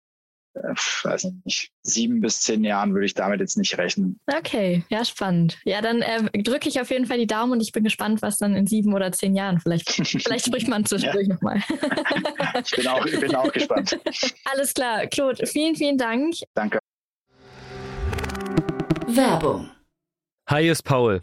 [0.55, 4.20] äh, weiß nicht, sieben bis zehn Jahren würde ich damit jetzt nicht rechnen.
[4.26, 5.59] Okay, ja, spannend.
[5.64, 8.36] Ja, dann äh, drücke ich auf jeden Fall die Daumen und ich bin gespannt, was
[8.36, 9.91] dann in sieben oder zehn Jahren vielleicht,
[10.22, 11.34] vielleicht spricht man zwischendurch ja.
[11.34, 11.57] nochmal.
[12.64, 13.99] ich bin auch, ich bin auch gespannt.
[14.45, 16.34] Alles klar, Claude, vielen, vielen Dank.
[16.55, 16.78] Danke.
[19.07, 19.70] Werbung.
[20.49, 21.22] Hi, ist Paul.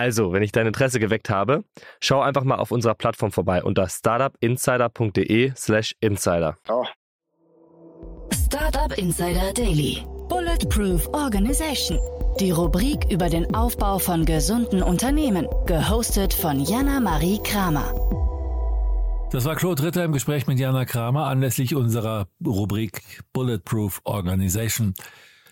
[0.00, 1.62] Also, wenn ich dein Interesse geweckt habe,
[2.00, 6.56] schau einfach mal auf unserer Plattform vorbei unter startupinsider.de/slash insider.
[6.70, 6.86] Oh.
[8.32, 10.02] Startup Insider Daily.
[10.30, 11.98] Bulletproof Organization.
[12.40, 15.46] Die Rubrik über den Aufbau von gesunden Unternehmen.
[15.66, 17.92] Gehostet von Jana Marie Kramer.
[19.32, 23.02] Das war Claude Ritter im Gespräch mit Jana Kramer anlässlich unserer Rubrik
[23.34, 24.94] Bulletproof Organization.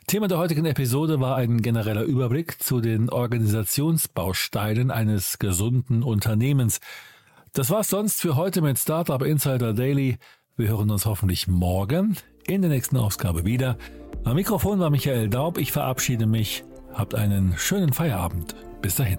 [0.09, 6.81] Thema der heutigen Episode war ein genereller Überblick zu den Organisationsbausteinen eines gesunden Unternehmens.
[7.53, 10.17] Das war's sonst für heute mit Startup Insider Daily.
[10.57, 13.77] Wir hören uns hoffentlich morgen in der nächsten Ausgabe wieder.
[14.25, 15.59] Am Mikrofon war Michael Daub.
[15.59, 16.65] Ich verabschiede mich.
[16.95, 18.57] Habt einen schönen Feierabend.
[18.81, 19.19] Bis dahin.